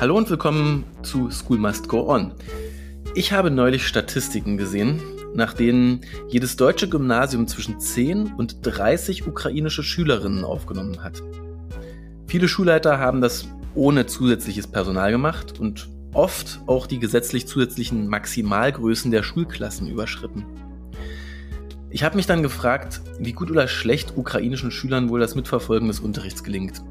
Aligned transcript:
Hallo 0.00 0.16
und 0.16 0.30
willkommen 0.30 0.84
zu 1.02 1.30
School 1.30 1.58
Must 1.58 1.86
Go 1.86 2.08
On. 2.08 2.32
Ich 3.14 3.34
habe 3.34 3.50
neulich 3.50 3.86
Statistiken 3.86 4.56
gesehen, 4.56 4.98
nach 5.34 5.52
denen 5.52 6.00
jedes 6.30 6.56
deutsche 6.56 6.88
Gymnasium 6.88 7.46
zwischen 7.46 7.78
10 7.78 8.32
und 8.38 8.60
30 8.62 9.26
ukrainische 9.26 9.82
Schülerinnen 9.82 10.42
aufgenommen 10.42 11.04
hat. 11.04 11.22
Viele 12.26 12.48
Schulleiter 12.48 12.98
haben 12.98 13.20
das 13.20 13.46
ohne 13.74 14.06
zusätzliches 14.06 14.66
Personal 14.66 15.10
gemacht 15.10 15.60
und 15.60 15.90
oft 16.14 16.62
auch 16.66 16.86
die 16.86 16.98
gesetzlich 16.98 17.46
zusätzlichen 17.46 18.08
Maximalgrößen 18.08 19.10
der 19.10 19.22
Schulklassen 19.22 19.86
überschritten. 19.86 20.46
Ich 21.90 22.04
habe 22.04 22.16
mich 22.16 22.26
dann 22.26 22.42
gefragt, 22.42 23.02
wie 23.18 23.32
gut 23.32 23.50
oder 23.50 23.68
schlecht 23.68 24.16
ukrainischen 24.16 24.70
Schülern 24.70 25.10
wohl 25.10 25.20
das 25.20 25.34
Mitverfolgen 25.34 25.88
des 25.88 26.00
Unterrichts 26.00 26.42
gelingt. 26.42 26.82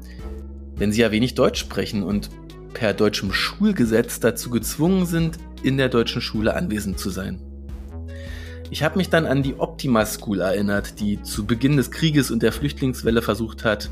Wenn 0.76 0.92
sie 0.92 1.00
ja 1.00 1.10
wenig 1.10 1.34
Deutsch 1.34 1.58
sprechen 1.58 2.04
und 2.04 2.30
per 2.72 2.94
deutschem 2.94 3.32
Schulgesetz 3.32 4.20
dazu 4.20 4.50
gezwungen 4.50 5.06
sind, 5.06 5.38
in 5.62 5.76
der 5.76 5.88
deutschen 5.88 6.22
Schule 6.22 6.54
anwesend 6.54 6.98
zu 6.98 7.10
sein. 7.10 7.40
Ich 8.70 8.84
habe 8.84 8.98
mich 8.98 9.10
dann 9.10 9.26
an 9.26 9.42
die 9.42 9.58
Optima 9.58 10.06
School 10.06 10.40
erinnert, 10.40 11.00
die 11.00 11.20
zu 11.22 11.44
Beginn 11.44 11.76
des 11.76 11.90
Krieges 11.90 12.30
und 12.30 12.42
der 12.42 12.52
Flüchtlingswelle 12.52 13.20
versucht 13.20 13.64
hat, 13.64 13.90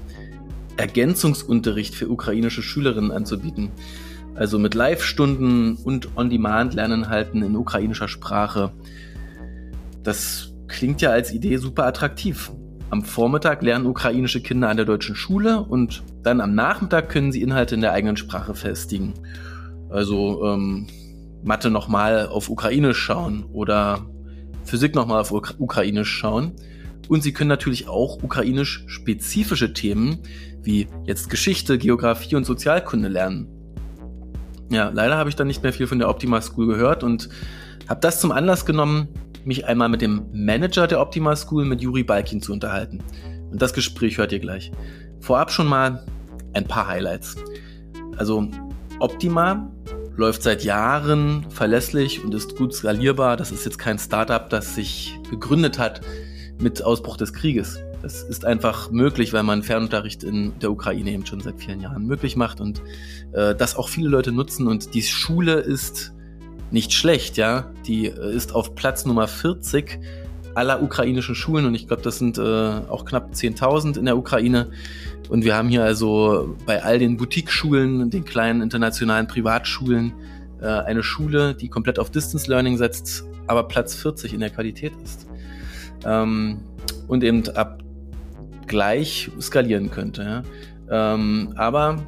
Ergänzungsunterricht 0.76 1.94
für 1.94 2.08
ukrainische 2.08 2.62
Schülerinnen 2.62 3.10
anzubieten. 3.10 3.70
Also 4.36 4.58
mit 4.60 4.74
Live-Stunden 4.74 5.74
und 5.74 6.16
On-Demand-Lerninhalten 6.16 7.42
in 7.42 7.56
ukrainischer 7.56 8.06
Sprache. 8.06 8.72
Das 10.04 10.52
klingt 10.68 11.02
ja 11.02 11.10
als 11.10 11.32
Idee 11.32 11.56
super 11.56 11.84
attraktiv. 11.84 12.52
Am 12.90 13.02
Vormittag 13.02 13.62
lernen 13.62 13.86
ukrainische 13.86 14.40
Kinder 14.40 14.70
an 14.70 14.76
der 14.78 14.86
deutschen 14.86 15.14
Schule 15.14 15.60
und 15.60 16.02
dann 16.22 16.40
am 16.40 16.54
Nachmittag 16.54 17.10
können 17.10 17.32
sie 17.32 17.42
Inhalte 17.42 17.74
in 17.74 17.82
der 17.82 17.92
eigenen 17.92 18.16
Sprache 18.16 18.54
festigen. 18.54 19.12
Also 19.90 20.44
ähm, 20.46 20.86
Mathe 21.42 21.70
nochmal 21.70 22.28
auf 22.28 22.48
Ukrainisch 22.48 22.98
schauen 22.98 23.44
oder 23.52 24.06
Physik 24.64 24.94
nochmal 24.94 25.20
auf 25.20 25.32
Ukrainisch 25.32 26.10
schauen. 26.10 26.52
Und 27.08 27.22
sie 27.22 27.32
können 27.32 27.48
natürlich 27.48 27.88
auch 27.88 28.22
ukrainisch 28.22 28.84
spezifische 28.86 29.72
Themen 29.72 30.18
wie 30.62 30.88
jetzt 31.04 31.30
Geschichte, 31.30 31.78
Geografie 31.78 32.36
und 32.36 32.44
Sozialkunde 32.44 33.08
lernen. 33.08 33.48
Ja, 34.70 34.90
leider 34.92 35.16
habe 35.16 35.30
ich 35.30 35.36
dann 35.36 35.46
nicht 35.46 35.62
mehr 35.62 35.72
viel 35.72 35.86
von 35.86 35.98
der 35.98 36.10
Optima 36.10 36.40
School 36.42 36.66
gehört 36.66 37.02
und 37.02 37.30
habe 37.88 38.00
das 38.00 38.20
zum 38.20 38.32
Anlass 38.32 38.66
genommen, 38.66 39.08
mich 39.48 39.66
einmal 39.66 39.88
mit 39.88 40.02
dem 40.02 40.26
Manager 40.32 40.86
der 40.86 41.00
Optima 41.00 41.34
School, 41.34 41.64
mit 41.64 41.80
Juri 41.80 42.04
Balkin, 42.04 42.42
zu 42.42 42.52
unterhalten. 42.52 43.02
Und 43.50 43.60
das 43.60 43.72
Gespräch 43.72 44.18
hört 44.18 44.30
ihr 44.30 44.38
gleich. 44.38 44.70
Vorab 45.20 45.50
schon 45.50 45.66
mal 45.66 46.04
ein 46.52 46.66
paar 46.66 46.86
Highlights. 46.86 47.34
Also 48.18 48.46
Optima 49.00 49.72
läuft 50.16 50.42
seit 50.42 50.64
Jahren 50.64 51.46
verlässlich 51.48 52.22
und 52.22 52.34
ist 52.34 52.56
gut 52.56 52.74
skalierbar. 52.74 53.38
Das 53.38 53.50
ist 53.50 53.64
jetzt 53.64 53.78
kein 53.78 53.98
Startup, 53.98 54.50
das 54.50 54.74
sich 54.74 55.18
gegründet 55.30 55.78
hat 55.78 56.02
mit 56.60 56.82
Ausbruch 56.82 57.16
des 57.16 57.32
Krieges. 57.32 57.80
Das 58.02 58.22
ist 58.22 58.44
einfach 58.44 58.90
möglich, 58.90 59.32
weil 59.32 59.44
man 59.44 59.62
Fernunterricht 59.62 60.24
in 60.24 60.58
der 60.58 60.70
Ukraine 60.70 61.10
eben 61.10 61.24
schon 61.24 61.40
seit 61.40 61.58
vielen 61.58 61.80
Jahren 61.80 62.06
möglich 62.06 62.36
macht 62.36 62.60
und 62.60 62.82
äh, 63.32 63.54
das 63.54 63.76
auch 63.76 63.88
viele 63.88 64.08
Leute 64.08 64.30
nutzen. 64.30 64.66
Und 64.68 64.94
die 64.94 65.02
Schule 65.02 65.54
ist 65.54 66.12
nicht 66.70 66.92
schlecht, 66.92 67.36
ja. 67.36 67.70
Die 67.86 68.06
äh, 68.06 68.34
ist 68.34 68.54
auf 68.54 68.74
Platz 68.74 69.04
Nummer 69.04 69.28
40 69.28 69.98
aller 70.54 70.82
ukrainischen 70.82 71.34
Schulen 71.34 71.66
und 71.66 71.74
ich 71.74 71.86
glaube, 71.86 72.02
das 72.02 72.18
sind 72.18 72.36
äh, 72.36 72.42
auch 72.42 73.04
knapp 73.04 73.32
10.000 73.32 73.96
in 73.98 74.06
der 74.06 74.16
Ukraine. 74.16 74.70
Und 75.28 75.44
wir 75.44 75.54
haben 75.54 75.68
hier 75.68 75.84
also 75.84 76.56
bei 76.66 76.82
all 76.82 76.98
den 76.98 77.16
Boutique-Schulen, 77.16 78.10
den 78.10 78.24
kleinen 78.24 78.62
internationalen 78.62 79.28
Privatschulen, 79.28 80.12
äh, 80.60 80.66
eine 80.66 81.02
Schule, 81.02 81.54
die 81.54 81.68
komplett 81.68 81.98
auf 81.98 82.10
Distance 82.10 82.50
Learning 82.50 82.76
setzt, 82.76 83.24
aber 83.46 83.68
Platz 83.68 83.94
40 83.94 84.34
in 84.34 84.40
der 84.40 84.50
Qualität 84.50 84.92
ist. 85.04 85.26
Ähm, 86.04 86.58
und 87.06 87.22
eben 87.22 87.48
ab 87.50 87.82
gleich 88.66 89.30
skalieren 89.40 89.90
könnte. 89.90 90.44
Ja. 90.90 91.14
Ähm, 91.14 91.52
aber 91.56 92.02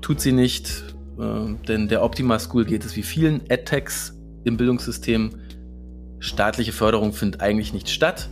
tut 0.00 0.20
sie 0.20 0.32
nicht, 0.32 0.95
äh, 1.18 1.54
denn 1.66 1.88
der 1.88 2.02
Optima 2.02 2.38
School 2.38 2.64
geht 2.64 2.84
es 2.84 2.96
wie 2.96 3.02
vielen 3.02 3.42
EdTechs 3.48 4.14
im 4.44 4.56
Bildungssystem. 4.56 5.30
Staatliche 6.18 6.72
Förderung 6.72 7.12
findet 7.12 7.40
eigentlich 7.40 7.72
nicht 7.72 7.88
statt, 7.90 8.30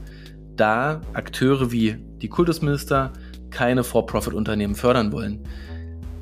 da 0.57 1.01
Akteure 1.13 1.71
wie 1.73 1.97
die 2.23 2.29
Kultusminister 2.29 3.13
keine 3.51 3.85
For-Profit-Unternehmen 3.85 4.75
fördern 4.75 5.13
wollen. 5.13 5.41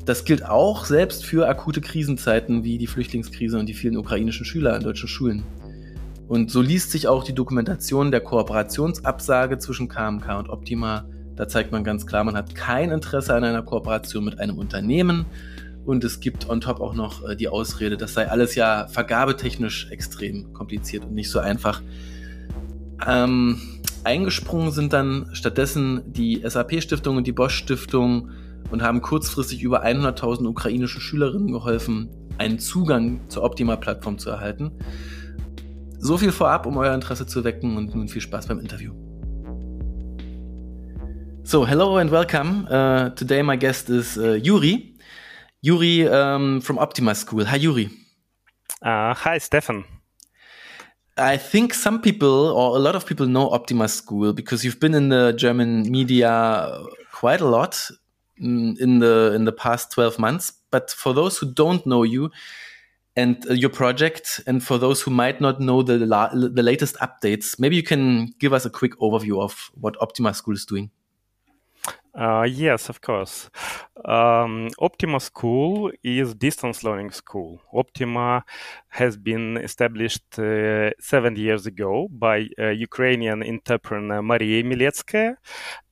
Das 0.05 0.25
gilt 0.25 0.45
auch 0.45 0.85
selbst 0.85 1.25
für 1.25 1.49
akute 1.49 1.81
Krisenzeiten 1.81 2.65
wie 2.65 2.79
die 2.79 2.89
Flüchtlingskrise 2.89 3.59
und 3.59 3.67
die 3.67 3.75
vielen 3.75 3.97
ukrainischen 3.97 4.45
Schüler 4.45 4.75
an 4.75 4.83
deutschen 4.83 5.09
Schulen. 5.09 5.45
Und 6.29 6.51
so 6.51 6.61
liest 6.61 6.91
sich 6.91 7.09
auch 7.09 7.25
die 7.25 7.35
Dokumentation 7.35 8.11
der 8.11 8.21
Kooperationsabsage 8.21 9.59
zwischen 9.59 9.89
KMK 9.89 10.39
und 10.39 10.49
Optima. 10.49 11.05
Da 11.37 11.47
zeigt 11.47 11.73
man 11.73 11.85
ganz 11.85 12.07
klar, 12.07 12.25
man 12.25 12.37
hat 12.37 12.55
kein 12.55 12.91
Interesse 12.91 13.35
an 13.35 13.45
einer 13.45 13.63
Kooperation 13.63 14.25
mit 14.25 14.41
einem 14.41 14.59
Unternehmen, 14.59 15.27
und 15.85 16.05
es 16.05 16.21
gibt 16.21 16.49
on 16.49 16.61
top 16.61 16.81
auch 16.81 16.95
noch 16.95 17.29
äh, 17.29 17.37
die 17.37 17.49
Ausrede, 17.49 17.97
das 17.97 18.15
sei 18.15 18.31
alles 18.31 18.55
ja 18.55 18.87
vergabetechnisch 18.89 19.89
extrem 19.91 20.53
kompliziert 20.53 21.05
und 21.05 21.15
nicht 21.15 21.31
so 21.31 21.39
einfach. 21.39 21.83
Ähm, 23.07 23.61
eingesprungen 24.05 24.71
sind 24.71 24.93
dann 24.93 25.31
stattdessen 25.33 26.03
die 26.13 26.43
SAP-Stiftung 26.45 27.17
und 27.17 27.27
die 27.27 27.33
Bosch-Stiftung 27.33 28.31
und 28.71 28.83
haben 28.83 29.03
kurzfristig 29.03 29.63
über 29.63 29.85
100.000 29.85 30.47
ukrainische 30.47 31.01
Schülerinnen 31.01 31.53
geholfen, 31.53 32.09
einen 32.39 32.59
Zugang 32.59 33.21
zur 33.29 33.43
Optima-Plattform 33.43 34.19
zu 34.19 34.31
erhalten. 34.31 34.73
So 35.99 36.17
viel 36.17 36.33
vorab, 36.33 36.67
um 36.67 36.77
euer 36.77 36.95
Interesse 36.95 37.27
zu 37.27 37.45
wecken 37.45 37.77
und 37.77 37.95
nun 37.95 38.09
viel 38.09 38.23
Spaß 38.23 38.47
beim 38.47 38.59
Interview. 38.61 38.93
So, 41.45 41.67
hello 41.67 41.97
and 41.97 42.11
welcome. 42.11 42.67
Uh, 42.71 43.11
today 43.11 43.43
my 43.43 43.57
guest 43.59 43.91
is 43.91 44.17
uh, 44.17 44.35
Yuri. 44.35 44.92
Yuri 45.63 46.09
um, 46.09 46.61
from 46.61 46.79
Optima 46.79 47.15
School. 47.15 47.45
Hi, 47.45 47.57
Yuri. 47.57 47.89
Uh, 48.83 49.15
hi, 49.15 49.39
Stefan. 49.39 49.85
I 51.17 51.37
think 51.37 51.73
some 51.73 52.03
people, 52.03 52.49
or 52.49 52.75
a 52.75 52.81
lot 52.81 52.97
of 52.97 53.07
people, 53.07 53.27
know 53.27 53.49
Optima 53.51 53.87
School 53.87 54.33
because 54.33 54.65
you've 54.65 54.81
been 54.81 54.95
in 54.95 55.11
the 55.11 55.33
German 55.33 55.89
media 55.89 56.83
quite 57.13 57.41
a 57.41 57.47
lot 57.47 57.75
mm, 58.43 58.77
in 58.81 58.99
the 58.99 59.33
in 59.35 59.45
the 59.45 59.53
past 59.53 59.93
twelve 59.93 60.19
months. 60.19 60.53
But 60.73 60.91
for 60.91 61.15
those 61.15 61.39
who 61.39 61.53
don't 61.53 61.87
know 61.87 62.03
you 62.03 62.31
and 63.15 63.49
uh, 63.49 63.55
your 63.55 63.71
project, 63.71 64.41
and 64.49 64.65
for 64.65 64.79
those 64.79 65.01
who 65.03 65.13
might 65.13 65.41
not 65.41 65.61
know 65.61 65.83
the 65.83 65.99
the 65.99 66.63
latest 66.63 66.97
updates, 66.97 67.61
maybe 67.61 67.77
you 67.77 67.85
can 67.85 68.35
give 68.41 68.53
us 68.53 68.65
a 68.65 68.71
quick 68.71 68.99
overview 68.99 69.41
of 69.41 69.71
what 69.75 69.97
Optima 70.01 70.35
School 70.35 70.55
is 70.55 70.67
doing. 70.67 70.91
Uh, 72.15 72.47
yes, 72.47 72.91
of 72.91 73.01
course. 73.01 73.49
Um, 74.05 74.69
Optima 74.79 75.19
School 75.19 75.91
is 76.05 76.35
distance 76.35 76.85
learning 76.85 77.11
school. 77.11 77.63
Optima 77.73 78.45
has 78.89 79.17
been 79.17 79.57
established 79.57 80.39
uh, 80.39 80.91
seven 81.01 81.37
years 81.37 81.65
ago 81.67 82.09
by 82.11 82.49
uh, 82.59 82.69
Ukrainian 82.69 83.43
entrepreneur 83.43 84.21
Maria 84.21 84.63
Miletskaya 84.63 85.37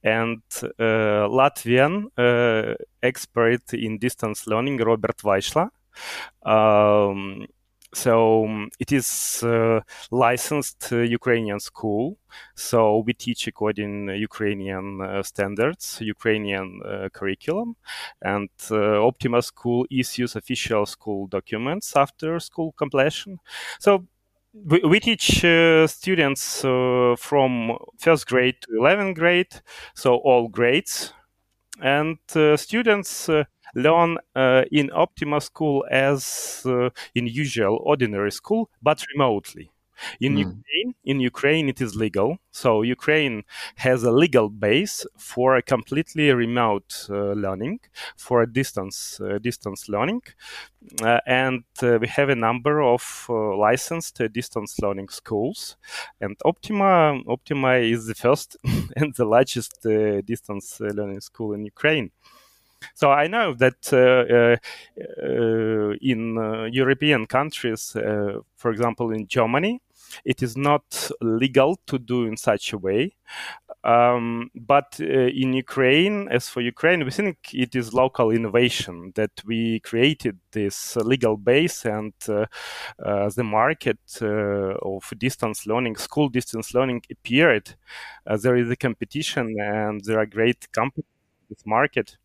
and 0.04 0.42
uh, 0.78 1.26
Latvian 1.38 2.09
uh, 2.19 2.75
expert 3.03 3.72
in 3.72 3.98
distance 3.98 4.47
learning 4.47 4.76
Robert 4.76 5.16
Vaishla. 5.25 5.70
Um, 6.44 7.47
so 7.92 8.44
um, 8.44 8.70
it 8.78 8.92
is 8.92 9.42
uh, 9.42 9.80
licensed 10.10 10.92
uh, 10.92 10.98
Ukrainian 10.98 11.58
school. 11.58 12.18
So 12.54 12.98
we 13.04 13.14
teach 13.14 13.48
according 13.48 14.08
Ukrainian 14.10 15.00
uh, 15.00 15.22
standards, 15.22 15.98
Ukrainian 16.00 16.80
curriculum, 17.12 17.76
and 18.22 18.48
Optima 18.70 19.42
School 19.42 19.86
issues 19.90 20.36
official 20.36 20.86
school 20.86 21.26
documents 21.26 21.97
after 21.97 22.38
school 22.38 22.72
completion. 22.72 23.38
So 23.80 24.06
we, 24.53 24.80
we 24.84 25.00
teach 25.00 25.44
students 25.91 26.60
from 26.60 27.76
first 27.98 28.26
grade 28.26 28.56
to 28.62 28.70
11th 28.80 29.15
grade, 29.15 29.62
so 29.94 30.16
all 30.16 30.48
grades, 30.48 31.12
and 31.82 32.18
students 32.56 33.28
learn 33.74 34.18
uh, 34.34 34.64
in 34.70 34.90
Optima 34.92 35.40
School 35.40 35.84
as 35.90 36.62
uh, 36.66 36.90
in 37.14 37.26
usual 37.26 37.80
ordinary 37.84 38.32
school, 38.32 38.70
but 38.82 39.04
remotely. 39.14 39.70
In 40.20 40.34
mm. 40.34 40.38
Ukraine, 40.38 40.94
in 41.04 41.20
Ukraine, 41.20 41.68
it 41.68 41.80
is 41.80 41.94
legal. 41.94 42.38
So 42.50 42.82
Ukraine 42.82 43.44
has 43.76 44.02
a 44.02 44.10
legal 44.10 44.48
base 44.48 45.06
for 45.18 45.56
a 45.56 45.62
completely 45.62 46.30
remote 46.32 47.06
uh, 47.10 47.32
learning, 47.32 47.80
for 48.16 48.42
a 48.42 48.52
distance 48.52 49.20
uh, 49.20 49.38
distance 49.38 49.88
learning, 49.88 50.22
uh, 51.02 51.20
and 51.26 51.64
uh, 51.82 51.98
we 52.00 52.08
have 52.08 52.28
a 52.28 52.42
number 52.48 52.82
of 52.82 53.26
uh, 53.28 53.56
licensed 53.56 54.20
distance 54.32 54.78
learning 54.80 55.08
schools. 55.08 55.76
And 56.20 56.36
Optima 56.44 57.20
Optima 57.28 57.74
is 57.74 58.06
the 58.06 58.14
first 58.14 58.56
and 58.96 59.14
the 59.14 59.24
largest 59.24 59.82
distance 60.24 60.80
learning 60.80 61.20
school 61.20 61.52
in 61.52 61.64
Ukraine. 61.64 62.10
So 62.94 63.10
I 63.10 63.27
know 63.27 63.54
that 63.54 63.92
uh, 63.92 64.56
uh, 65.22 65.94
in 66.00 66.71
European 66.72 67.27
countries, 67.27 67.92
for 68.56 68.71
example, 68.71 69.10
in 69.12 69.27
Germany, 69.27 69.80
it 70.24 70.42
is 70.42 70.56
not 70.56 71.10
legal 71.21 71.77
to 71.86 71.98
do 71.98 72.24
in 72.24 72.36
such 72.36 72.72
a 72.72 72.78
way. 72.78 73.15
Um, 73.82 74.50
but 74.54 74.98
uh, 75.00 75.04
in 75.04 75.54
Ukraine, 75.54 76.28
as 76.30 76.48
for 76.48 76.60
Ukraine, 76.60 77.04
we 77.04 77.10
think 77.10 77.38
it 77.54 77.74
is 77.74 77.94
local 77.94 78.30
innovation 78.30 79.12
that 79.15 79.30
we 79.47 79.80
created 79.80 80.38
this 80.53 80.97
legal 80.97 81.36
base 81.38 81.86
and 81.86 82.12
uh, 82.28 82.44
uh, 83.03 83.30
the 83.34 83.44
market 83.44 83.98
uh, 84.21 84.74
of 84.82 85.10
distance 85.16 85.66
learning, 85.66 85.97
school 85.97 86.28
distance 86.28 86.74
learning 86.74 87.03
appeared. 87.10 87.74
Uh, 88.27 88.36
there 88.36 88.56
is 88.56 88.71
a 88.71 88.77
competition 88.77 89.56
and 89.59 90.04
there 90.04 90.18
are 90.18 90.27
great 90.27 90.71
companies 90.72 91.06
in 91.48 91.54
this 91.54 91.65
market. 91.65 92.18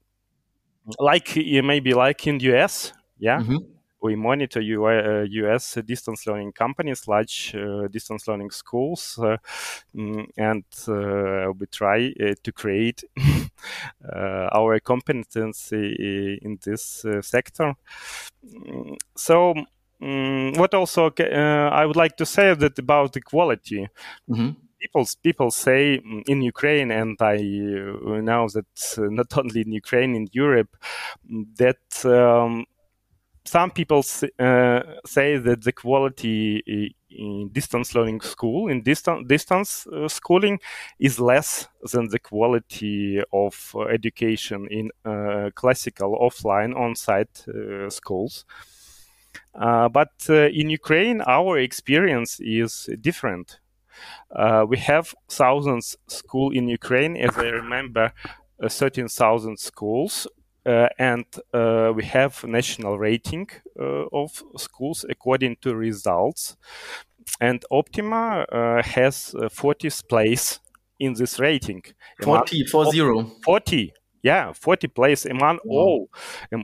Like 0.99 1.35
you 1.35 1.63
maybe 1.63 1.93
like 1.93 2.27
in 2.27 2.37
the 2.37 2.55
US, 2.55 2.93
yeah. 3.17 3.39
Mm-hmm 3.39 3.75
we 4.05 4.15
monitor 4.15 4.61
US 4.61 5.77
uh, 5.77 5.81
distance 5.81 6.27
learning 6.27 6.53
companies, 6.53 7.07
large 7.07 7.55
uh, 7.55 7.87
distance 7.87 8.27
learning 8.27 8.51
schools, 8.51 9.19
uh, 9.19 9.37
mm, 9.95 10.27
and 10.37 10.63
we 11.59 11.65
try 11.67 12.13
to 12.43 12.51
create 12.51 13.03
our 14.53 14.79
competency 14.79 16.39
in 16.41 16.59
this 16.63 17.05
sector. 17.21 17.73
So. 19.15 19.53
Um, 20.01 20.51
what 20.57 20.73
also 20.73 21.09
uh, 21.19 21.69
I 21.71 21.85
would 21.85 21.95
like 21.95 22.17
to 22.17 22.25
say 22.25 22.53
that 22.53 22.77
about 22.77 23.15
equality. 23.15 23.87
Mm-hmm. 24.29 24.64
People 24.79 25.05
people 25.23 25.51
say 25.51 25.99
mm, 25.99 26.23
in 26.27 26.41
Ukraine, 26.41 26.91
and 26.91 27.17
I 27.21 27.35
uh, 27.35 28.21
know 28.21 28.47
that 28.49 28.95
uh, 28.97 29.07
not 29.09 29.37
only 29.37 29.61
in 29.61 29.71
Ukraine, 29.71 30.15
in 30.15 30.27
Europe, 30.31 30.75
that 31.57 32.05
um, 32.05 32.65
some 33.45 33.71
people 33.71 34.03
uh, 34.39 34.81
say 35.05 35.37
that 35.37 35.61
the 35.63 35.71
quality 35.71 36.93
in 37.09 37.49
distance 37.49 37.95
learning 37.95 38.19
school 38.21 38.67
in 38.67 38.81
distance 38.81 39.25
distance 39.27 39.87
uh, 39.87 40.07
schooling 40.07 40.59
is 40.99 41.19
less 41.19 41.67
than 41.91 42.09
the 42.09 42.19
quality 42.19 43.21
of 43.31 43.71
uh, 43.75 43.81
education 43.83 44.67
in 44.69 44.89
uh, 45.05 45.49
classical 45.55 46.17
offline 46.19 46.75
on-site 46.75 47.45
uh, 47.47 47.89
schools. 47.89 48.45
Uh, 49.53 49.87
but 49.87 50.11
in 50.27 50.69
ukraine 50.69 51.21
our 51.21 51.57
experience 51.57 52.39
is 52.41 52.89
different 52.99 53.59
we 54.67 54.77
have 54.77 55.13
thousands 55.29 55.97
school 56.07 56.51
in 56.51 56.67
ukraine 56.67 57.15
as 57.17 57.37
i 57.37 57.47
remember 57.47 58.11
13,000 58.61 59.59
schools 59.59 60.27
uh, 60.65 60.87
and 60.97 61.25
uh, 61.53 61.93
we 61.95 62.03
have 62.03 62.43
national 62.43 62.97
rating 62.97 63.47
uh, 63.79 64.05
of 64.11 64.43
schools 64.57 65.05
according 65.07 65.57
to 65.61 65.75
results. 65.75 66.57
And 67.39 67.63
Optima 67.69 68.45
has 68.83 69.33
40th 69.35 70.07
place 70.07 70.59
in 70.99 71.13
this 71.13 71.39
rating. 71.39 71.83
40, 72.21 72.65
40. 72.65 73.31
40 73.43 73.93
yeah 74.25 74.51
40 74.53 74.87
place 74.87 75.25
among 75.25 75.59
wow. 75.63 75.77
all 75.77 76.09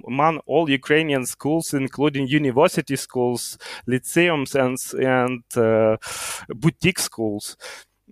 among 0.07 0.39
all 0.47 0.69
ukrainian 0.69 1.25
schools 1.25 1.73
including 1.73 2.27
university 2.27 2.95
schools 2.95 3.57
lyceums 3.85 4.55
and 4.55 4.77
and 4.93 5.43
uh, 5.55 5.95
boutique 6.49 6.99
schools 6.99 7.55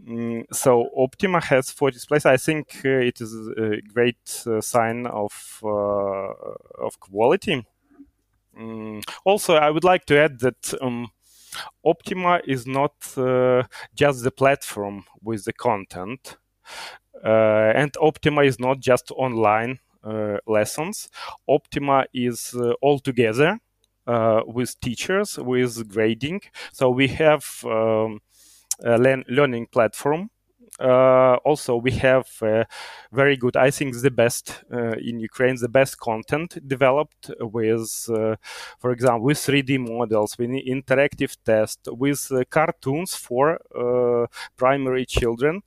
Mm, 0.07 0.45
so 0.53 0.89
Optima 0.95 1.41
has 1.41 1.73
40th 1.73 2.07
place. 2.07 2.25
I 2.25 2.37
think 2.37 2.81
uh, 2.85 2.89
it 3.09 3.19
is 3.19 3.33
a 3.57 3.81
great 3.93 4.45
uh, 4.47 4.61
sign 4.61 5.05
of 5.05 5.59
uh, 5.61 6.31
of 6.85 6.99
quality. 6.99 7.65
Mm, 8.57 9.03
also, 9.25 9.55
I 9.55 9.69
would 9.69 9.83
like 9.83 10.05
to 10.05 10.17
add 10.17 10.39
that 10.39 10.73
um, 10.81 11.07
Optima 11.83 12.41
is 12.45 12.65
not 12.65 12.93
uh, 13.17 13.63
just 13.93 14.23
the 14.23 14.31
platform 14.31 15.05
with 15.21 15.45
the 15.45 15.53
content, 15.53 16.37
and 17.23 17.95
Optima 18.01 18.43
is 18.43 18.59
not 18.59 18.79
just 18.79 19.11
online 19.11 19.79
uh, 20.03 20.37
lessons. 20.47 21.09
Optima 21.47 22.05
is 22.13 22.55
all 22.81 22.99
together 22.99 23.59
with 24.47 24.79
teachers, 24.81 25.37
with 25.37 25.87
grading. 25.89 26.41
So 26.71 26.89
we 26.89 27.07
have. 27.09 27.63
Um, 27.65 28.21
uh, 28.85 28.95
learning 29.27 29.67
platform. 29.67 30.29
Uh, 30.79 31.35
also, 31.43 31.75
we 31.75 31.91
have 31.91 32.27
uh, 32.41 32.63
very 33.11 33.35
good, 33.35 33.57
I 33.57 33.69
think, 33.69 33.99
the 34.01 34.11
best 34.11 34.63
uh, 34.71 34.93
in 34.93 35.19
Ukraine, 35.19 35.57
the 35.59 35.67
best 35.67 35.99
content 35.99 36.57
developed 36.67 37.31
with, 37.39 38.09
uh, 38.09 38.35
for 38.79 38.91
example, 38.91 39.25
with 39.25 39.37
3D 39.37 39.77
models, 39.77 40.37
with 40.37 40.49
interactive 40.51 41.35
tests, 41.43 41.89
with 41.91 42.31
uh, 42.31 42.43
cartoons 42.49 43.15
for 43.15 43.59
primary 44.55 45.05
children. 45.05 45.61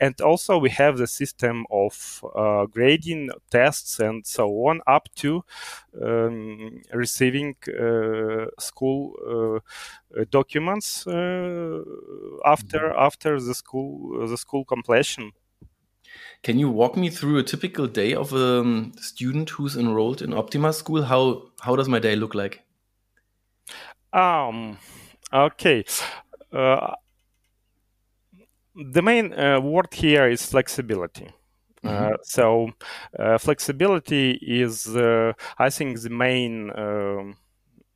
and 0.00 0.20
also, 0.20 0.58
we 0.58 0.70
have 0.70 0.96
the 0.98 1.06
system 1.06 1.66
of 1.70 2.24
grading 2.72 3.30
tests 3.50 3.98
and 4.00 4.26
so 4.26 4.48
on 4.68 4.80
up 4.86 5.08
to 5.16 5.44
um, 6.00 6.82
receiving 6.92 7.56
uh, 7.68 8.46
school 8.58 9.14
uh, 9.26 10.24
documents 10.30 11.06
uh, 11.06 11.80
after 12.44 12.78
mm-hmm. 12.78 12.98
after 12.98 13.40
the 13.40 13.54
school 13.54 14.26
the 14.28 14.36
school 14.36 14.64
completion. 14.64 15.32
Can 16.42 16.58
you 16.58 16.68
walk 16.68 16.96
me 16.96 17.08
through 17.08 17.38
a 17.38 17.42
typical 17.42 17.86
day 17.86 18.14
of 18.14 18.32
a 18.32 18.60
um, 18.60 18.92
student 18.96 19.50
who's 19.50 19.76
enrolled 19.76 20.22
in 20.22 20.32
Optima 20.34 20.72
School? 20.72 21.02
How 21.02 21.50
how 21.60 21.76
does 21.76 21.88
my 21.88 21.98
day 21.98 22.16
look 22.16 22.34
like? 22.34 22.62
Um. 24.12 24.78
Okay. 25.32 25.84
Uh, 26.52 26.94
the 28.74 29.02
main 29.02 29.32
uh, 29.32 29.60
word 29.60 29.94
here 29.94 30.28
is 30.28 30.44
flexibility. 30.44 31.28
Mm-hmm. 31.84 32.14
So 32.22 32.70
uh, 33.18 33.38
flexibility 33.38 34.38
is, 34.40 34.86
uh, 34.96 35.32
I 35.58 35.70
think, 35.70 36.00
the 36.00 36.10
main 36.10 36.70
um, 36.76 37.36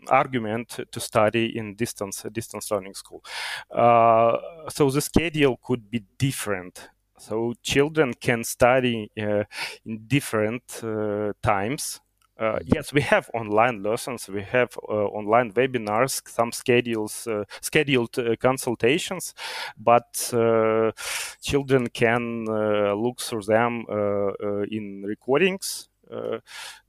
argument 0.09 0.81
to 0.91 1.01
study 1.01 1.57
in 1.57 1.75
distance 1.75 2.25
distance 2.33 2.71
learning 2.71 2.95
school. 2.95 3.25
So 3.71 4.91
the 4.91 5.01
schedule 5.01 5.59
could 5.63 5.91
be 5.91 6.05
different. 6.19 6.89
So 7.19 7.55
children 7.63 8.15
can 8.15 8.45
study 8.45 9.11
uh, 9.19 9.45
in 9.85 10.07
different 10.07 10.63
uh, 10.83 11.33
times 11.43 12.01
uh, 12.39 12.59
yes, 12.65 12.93
we 12.93 13.01
have 13.01 13.31
online 13.35 13.83
lessons. 13.83 14.29
We 14.29 14.43
have 14.43 14.77
uh, 14.89 14.93
online 14.93 15.53
webinars, 15.53 16.21
some 16.29 16.53
schedules, 16.53 17.27
uh, 17.27 17.45
scheduled 17.63 18.19
uh, 18.19 18.37
consultations, 18.37 19.35
but 19.79 20.31
uh, 20.35 20.93
children 21.43 21.89
can 21.89 22.47
uh, 22.49 22.95
look 22.95 23.21
through 23.21 23.43
them 23.43 23.85
in 24.71 25.03
recordings, 25.07 25.89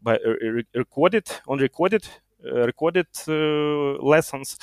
by 0.01 0.17
re- 0.25 0.65
recorded 0.75 1.27
on 1.47 1.59
recorded 1.59 2.07
Uh, 2.45 2.65
recorded 2.67 3.07
uh, 3.27 3.97
lessons. 4.05 4.57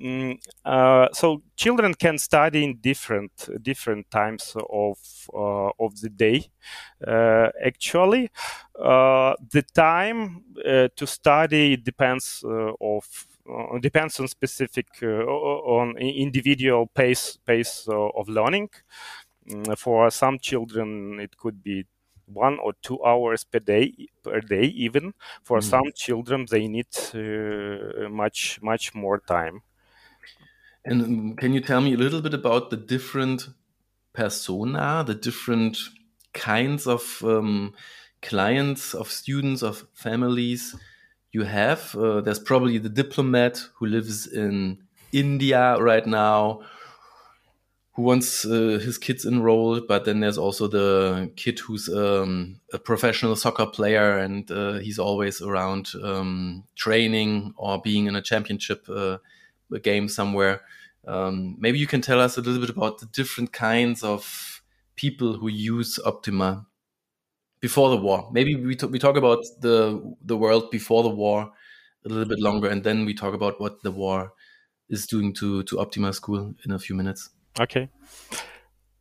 Mm, 0.00 0.38
uh, 0.64 1.08
so 1.12 1.42
children 1.56 1.92
can 1.94 2.16
study 2.16 2.64
in 2.64 2.78
different 2.80 3.32
different 3.62 4.10
times 4.10 4.56
of 4.70 4.98
of 5.78 6.00
the 6.00 6.08
day. 6.08 6.48
actually, 7.64 8.30
the 8.74 9.64
time 9.74 10.42
to 10.96 11.06
study 11.06 11.76
depends 11.76 12.42
of 12.80 13.26
uh, 13.48 13.78
depends 13.78 14.20
on 14.20 14.28
specific 14.28 14.86
uh, 15.02 15.06
on 15.06 15.96
individual 15.98 16.86
pace 16.86 17.38
pace 17.46 17.86
of 17.88 18.28
learning. 18.28 18.68
Mm, 19.50 19.76
for 19.78 20.10
some 20.10 20.38
children, 20.38 21.20
it 21.20 21.36
could 21.36 21.62
be 21.62 21.86
one 22.32 22.58
or 22.58 22.74
two 22.82 23.02
hours 23.04 23.44
per 23.44 23.58
day 23.58 23.92
per 24.22 24.40
day 24.40 24.64
even. 24.64 25.14
For 25.42 25.58
mm. 25.58 25.62
some 25.62 25.92
children 25.94 26.46
they 26.50 26.68
need 26.68 26.86
uh, 27.14 28.08
much 28.08 28.60
much 28.62 28.94
more 28.94 29.20
time. 29.20 29.62
And 30.84 31.02
um, 31.02 31.36
can 31.36 31.52
you 31.52 31.60
tell 31.60 31.80
me 31.80 31.94
a 31.94 31.98
little 31.98 32.20
bit 32.20 32.34
about 32.34 32.70
the 32.70 32.76
different 32.76 33.48
persona 34.12 35.04
the 35.06 35.14
different 35.14 35.78
kinds 36.32 36.86
of 36.86 37.22
um, 37.22 37.74
clients 38.22 38.94
of 38.94 39.10
students 39.10 39.62
of 39.62 39.86
families 39.94 40.74
you 41.32 41.44
have? 41.44 41.94
Uh, 41.94 42.20
there's 42.20 42.38
probably 42.38 42.78
the 42.78 42.88
diplomat 42.88 43.62
who 43.76 43.86
lives 43.86 44.26
in 44.26 44.78
india 45.10 45.78
right 45.80 46.06
now 46.06 46.60
who 47.98 48.04
wants 48.04 48.44
uh, 48.44 48.78
his 48.80 48.96
kids 48.96 49.26
enrolled, 49.26 49.88
but 49.88 50.04
then 50.04 50.20
there's 50.20 50.38
also 50.38 50.68
the 50.68 51.32
kid 51.34 51.58
who's 51.58 51.88
um, 51.88 52.60
a 52.72 52.78
professional 52.78 53.34
soccer 53.34 53.66
player 53.66 54.18
and 54.18 54.48
uh, 54.52 54.74
he's 54.74 55.00
always 55.00 55.42
around 55.42 55.90
um, 56.04 56.62
training 56.76 57.52
or 57.56 57.82
being 57.82 58.06
in 58.06 58.14
a 58.14 58.22
championship 58.22 58.88
uh, 58.88 59.18
game 59.82 60.08
somewhere. 60.08 60.60
Um, 61.08 61.56
maybe 61.58 61.80
you 61.80 61.88
can 61.88 62.00
tell 62.00 62.20
us 62.20 62.38
a 62.38 62.40
little 62.40 62.60
bit 62.60 62.70
about 62.70 63.00
the 63.00 63.06
different 63.06 63.52
kinds 63.52 64.04
of 64.04 64.62
people 64.94 65.32
who 65.32 65.48
use 65.48 65.98
Optima 66.06 66.66
before 67.58 67.90
the 67.90 67.96
war. 67.96 68.28
Maybe 68.30 68.54
we, 68.54 68.76
we 68.76 68.98
talk 69.00 69.16
about 69.16 69.44
the 69.60 70.14
the 70.24 70.36
world 70.36 70.70
before 70.70 71.02
the 71.02 71.08
war 71.08 71.50
a 72.04 72.08
little 72.08 72.28
bit 72.28 72.38
longer, 72.38 72.68
and 72.68 72.84
then 72.84 73.06
we 73.06 73.12
talk 73.12 73.34
about 73.34 73.60
what 73.60 73.82
the 73.82 73.90
war 73.90 74.34
is 74.88 75.04
doing 75.08 75.34
to 75.34 75.64
to 75.64 75.80
Optima 75.80 76.12
School 76.12 76.54
in 76.64 76.70
a 76.70 76.78
few 76.78 76.94
minutes. 76.94 77.30
Okay. 77.56 77.88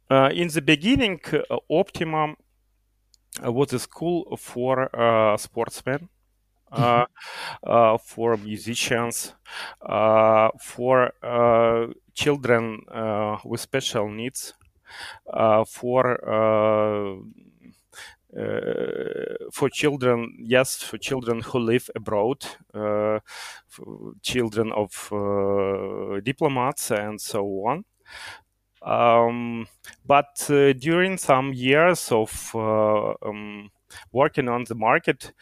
Uh, 0.10 0.30
in 0.34 0.48
the 0.48 0.62
beginning, 0.62 1.20
uh, 1.34 1.58
Optima 1.70 2.36
uh, 3.46 3.52
was 3.52 3.74
a 3.74 3.80
school 3.80 4.38
for 4.38 4.90
uh, 4.96 5.38
sportsmen, 5.38 6.10
uh, 6.72 7.06
uh, 7.66 7.98
for 7.98 8.38
musicians, 8.38 9.34
for 10.60 11.12
children 12.14 12.80
with 13.46 13.62
special 13.62 14.10
needs, 14.10 14.54
for 15.68 17.24
uh, 18.38 18.44
for 19.52 19.70
children, 19.70 20.36
yes, 20.40 20.84
for 20.84 20.98
children 20.98 21.42
who 21.42 21.60
live 21.60 21.90
abroad, 21.96 22.46
uh, 22.74 23.20
children 24.22 24.72
of 24.74 25.10
uh, 25.12 26.20
diplomats 26.22 26.92
and 26.92 27.20
so 27.22 27.46
on. 27.66 27.86
Um, 28.82 29.68
but 30.06 30.44
during 30.48 31.18
some 31.18 31.54
years 31.54 32.12
of 32.12 32.52
um, 32.56 33.70
working 34.12 34.48
on 34.48 34.64
the 34.66 34.76
market, 34.76 35.34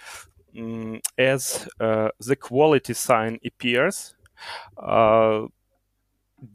um, 0.58 1.02
as 1.18 1.68
the 1.80 2.38
quality 2.40 2.94
sign 2.94 3.40
appears, 3.46 4.16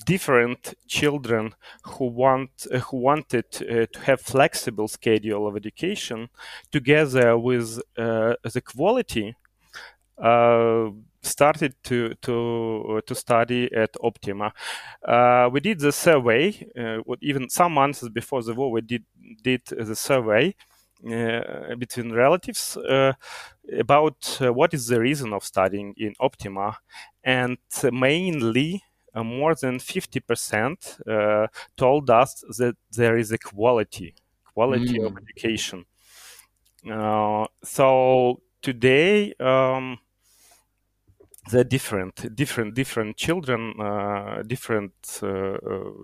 different 0.05 0.75
children 0.87 1.55
who 1.85 2.07
want 2.07 2.67
uh, 2.73 2.79
who 2.79 2.99
wanted 2.99 3.45
uh, 3.63 3.87
to 3.93 4.01
have 4.01 4.21
flexible 4.21 4.89
schedule 4.89 5.47
of 5.47 5.57
education 5.57 6.29
together 6.71 7.37
with 7.39 7.81
uh, 7.97 8.35
the 8.53 8.61
quality 8.61 9.35
uh, 10.19 10.91
started 11.23 11.75
to 11.85 12.15
to 12.23 12.97
uh, 12.97 13.01
to 13.07 13.15
study 13.15 13.71
at 13.75 13.91
Optima. 14.03 14.53
Uh, 15.07 15.49
we 15.53 15.61
did 15.61 15.81
the 15.81 15.93
survey. 15.93 16.67
even 17.21 17.49
some 17.49 17.73
months 17.73 18.09
before 18.09 18.43
the 18.43 18.55
war, 18.55 18.71
we 18.71 18.81
did 18.81 19.05
did 19.43 19.63
the 19.67 19.97
survey 19.97 20.55
between 21.79 22.13
relatives 22.13 22.77
about 23.79 24.39
what 24.41 24.75
is 24.75 24.87
the 24.89 25.01
reason 25.01 25.33
of 25.33 25.45
studying 25.45 25.95
in 25.97 26.15
Optima, 26.21 26.77
and 27.25 27.59
mainly 27.93 28.83
uh, 29.15 29.25
more 29.25 29.55
than 29.55 29.79
50% 29.79 31.09
uh, 31.09 31.47
told 31.77 32.11
us 32.11 32.45
that 32.59 32.77
there 32.93 33.17
is 33.17 33.33
a 33.33 33.39
quality, 33.39 34.15
quality 34.55 34.99
mm. 34.99 35.07
of 35.07 35.19
education. 35.19 35.85
Uh, 36.91 37.47
so 37.63 38.41
today, 38.63 39.35
um, 39.41 39.99
they're 41.51 41.65
different, 41.65 42.35
different, 42.35 42.75
different 42.75 43.17
children, 43.17 43.75
uh, 43.81 44.43
different, 44.47 44.93
uh, 45.23 45.57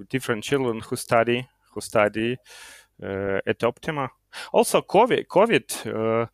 different 0.09 0.45
children 0.45 0.81
who 0.81 0.97
study, 0.97 1.47
who 1.73 1.81
study 1.81 2.37
uh, 3.03 3.41
at 3.47 3.63
Optima. 3.63 4.09
Also, 4.53 4.83
COVID, 4.83 5.27
COVID 5.27 5.87
uh, 5.87 6.27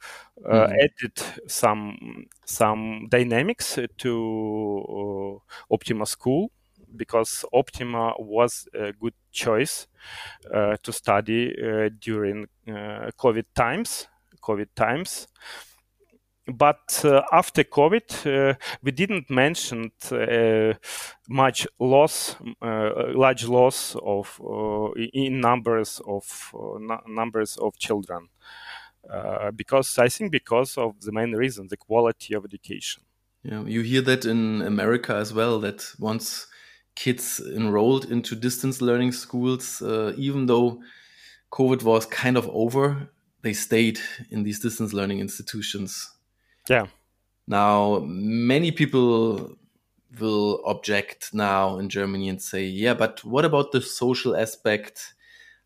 uh, 0.49 0.67
mm. 0.67 0.73
added 0.73 1.23
some 1.47 2.27
some 2.45 3.07
dynamics 3.09 3.79
to 3.99 5.41
Optima 5.71 6.07
School 6.07 6.51
because 6.97 7.45
Optima 7.53 8.15
was 8.19 8.69
a 8.75 8.93
good 8.93 9.15
choice 9.31 9.87
uh, 10.53 10.77
to 10.83 10.93
study 10.93 11.55
uh, 11.63 11.91
during 12.01 12.47
uh, 12.69 13.11
COVID 13.19 13.45
times. 13.55 14.09
COVID 14.43 14.69
times. 14.75 15.29
But 16.47 17.03
uh, 17.05 17.23
after 17.31 17.63
COVID, 17.63 18.27
uh, 18.27 18.55
we 18.83 18.91
didn't 18.91 19.31
mention 19.31 19.93
much 21.29 21.67
loss, 21.79 22.37
large 22.61 23.47
loss 23.47 23.97
of 24.03 24.41
in 24.97 25.41
numbers 25.41 26.01
of 26.07 26.53
numbers 27.07 27.57
of 27.59 27.79
children. 27.79 28.29
Uh, 29.09 29.51
because 29.51 29.99
I 29.99 30.09
think 30.09 30.31
because 30.31 30.79
of 30.79 31.01
the 31.01 31.13
main 31.13 31.33
reason, 31.33 31.67
the 31.69 31.77
quality 31.77 32.35
of 32.35 32.45
education. 32.45 33.03
Yeah, 33.43 33.65
you 33.65 33.83
hear 33.83 34.01
that 34.03 34.25
in 34.25 34.63
America 34.63 35.15
as 35.17 35.35
well. 35.35 35.59
That 35.59 35.85
once 35.99 36.47
kids 36.95 37.41
enrolled 37.41 38.11
into 38.11 38.37
distance 38.37 38.81
learning 38.81 39.13
schools, 39.13 39.83
uh, 39.83 40.13
even 40.17 40.47
though 40.47 40.81
COVID 41.51 41.83
was 41.83 42.07
kind 42.07 42.37
of 42.37 42.49
over, 42.51 43.11
they 43.43 43.53
stayed 43.53 43.99
in 44.31 44.45
these 44.45 44.61
distance 44.61 44.93
learning 44.93 45.19
institutions. 45.19 46.11
Yeah. 46.69 46.87
Now, 47.47 48.01
many 48.05 48.71
people 48.71 49.57
will 50.21 50.63
object 50.65 51.33
now 51.33 51.79
in 51.79 51.89
Germany 51.89 52.29
and 52.29 52.41
say, 52.41 52.65
yeah, 52.65 52.95
but 52.95 53.25
what 53.25 53.45
about 53.45 53.73
the 53.73 53.81
social 53.81 54.37
aspect? 54.37 55.15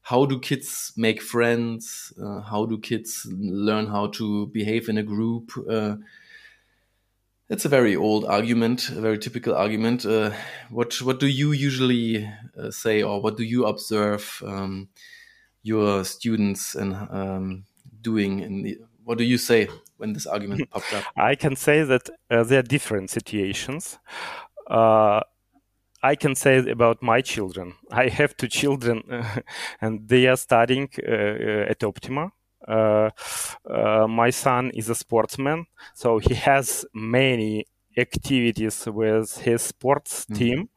How 0.03 0.25
do 0.25 0.39
kids 0.39 0.93
make 0.97 1.21
friends? 1.21 2.13
Uh, 2.21 2.41
how 2.41 2.65
do 2.65 2.79
kids 2.79 3.27
learn 3.31 3.87
how 3.87 4.07
to 4.09 4.47
behave 4.47 4.89
in 4.89 4.99
a 4.99 5.03
group? 5.03 5.53
Uh, 5.69 5.97
it's 7.49 7.65
a 7.65 7.69
very 7.69 7.95
old 7.95 8.25
argument, 8.25 8.89
a 8.91 9.01
very 9.01 9.19
typical 9.19 9.55
argument. 9.55 10.07
Uh, 10.07 10.33
what 10.71 11.01
what 11.03 11.21
do 11.21 11.27
you 11.27 11.53
usually 11.53 12.29
uh, 12.59 12.71
say, 12.71 13.03
or 13.03 13.21
what 13.21 13.37
do 13.37 13.45
you 13.45 13.67
observe 13.67 14.43
um, 14.45 14.89
your 15.63 16.05
students 16.05 16.75
and 16.75 16.95
um, 17.11 17.65
doing? 18.01 18.41
In 18.41 18.63
the, 18.63 18.79
what 19.05 19.19
do 19.19 19.25
you 19.25 19.39
say 19.39 19.69
when 19.97 20.13
this 20.13 20.27
argument 20.27 20.71
popped 20.71 20.93
up? 20.95 21.05
I 21.17 21.35
can 21.35 21.57
say 21.57 21.83
that 21.85 22.09
uh, 22.31 22.45
there 22.45 22.61
are 22.61 22.63
different 22.63 23.11
situations. 23.11 23.99
Uh, 24.69 25.21
I 26.03 26.15
can 26.15 26.35
say 26.35 26.59
about 26.71 27.03
my 27.03 27.21
children. 27.21 27.75
I 27.91 28.09
have 28.09 28.37
two 28.37 28.49
children, 28.49 29.03
and 29.81 30.09
they 30.09 30.27
are 30.27 30.37
studying 30.37 30.89
uh, 31.03 31.71
at 31.71 31.83
Optima 31.83 32.33
uh, 32.67 33.11
uh, 33.71 34.07
my 34.09 34.31
son 34.31 34.71
is 34.75 34.89
a 34.89 34.95
sportsman, 34.95 35.67
so 35.95 36.19
he 36.19 36.35
has 36.35 36.85
many 36.93 37.67
activities 37.97 38.87
with 38.87 39.39
his 39.39 39.63
sports 39.63 40.25
mm-hmm. 40.25 40.35
team. 40.35 40.69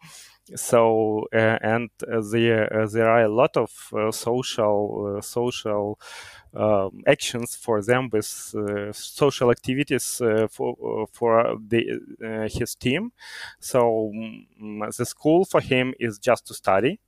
So 0.56 1.28
uh, 1.34 1.58
and 1.62 1.90
there 2.32 2.88
there 2.92 3.10
are 3.10 3.24
a 3.24 3.30
lot 3.30 3.56
of 3.56 3.70
social 4.14 5.20
social 5.22 6.00
um, 6.56 7.04
actions 7.08 7.56
for 7.56 7.82
them 7.82 8.10
with 8.12 8.54
uh, 8.56 8.92
social 8.94 9.52
activities 9.52 10.22
uh, 10.22 10.48
for 10.50 11.08
for 11.12 11.58
the, 11.68 12.48
his 12.52 12.76
team. 12.76 13.12
So 13.60 14.12
um, 14.14 14.80
the 14.98 15.06
school 15.06 15.46
for 15.46 15.62
him 15.62 15.94
is 16.00 16.20
just 16.20 16.48
to 16.48 16.54
study 16.54 17.00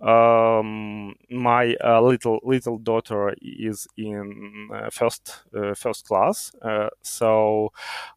um, 0.00 1.14
my 1.30 1.76
uh, 1.84 2.00
little 2.00 2.40
little 2.42 2.78
daughter 2.78 3.34
is 3.40 3.86
in 3.96 4.68
uh, 4.74 4.88
first 4.90 5.42
uh, 5.54 5.74
first 5.74 6.06
class, 6.06 6.50
uh, 6.62 6.88
so 7.02 7.70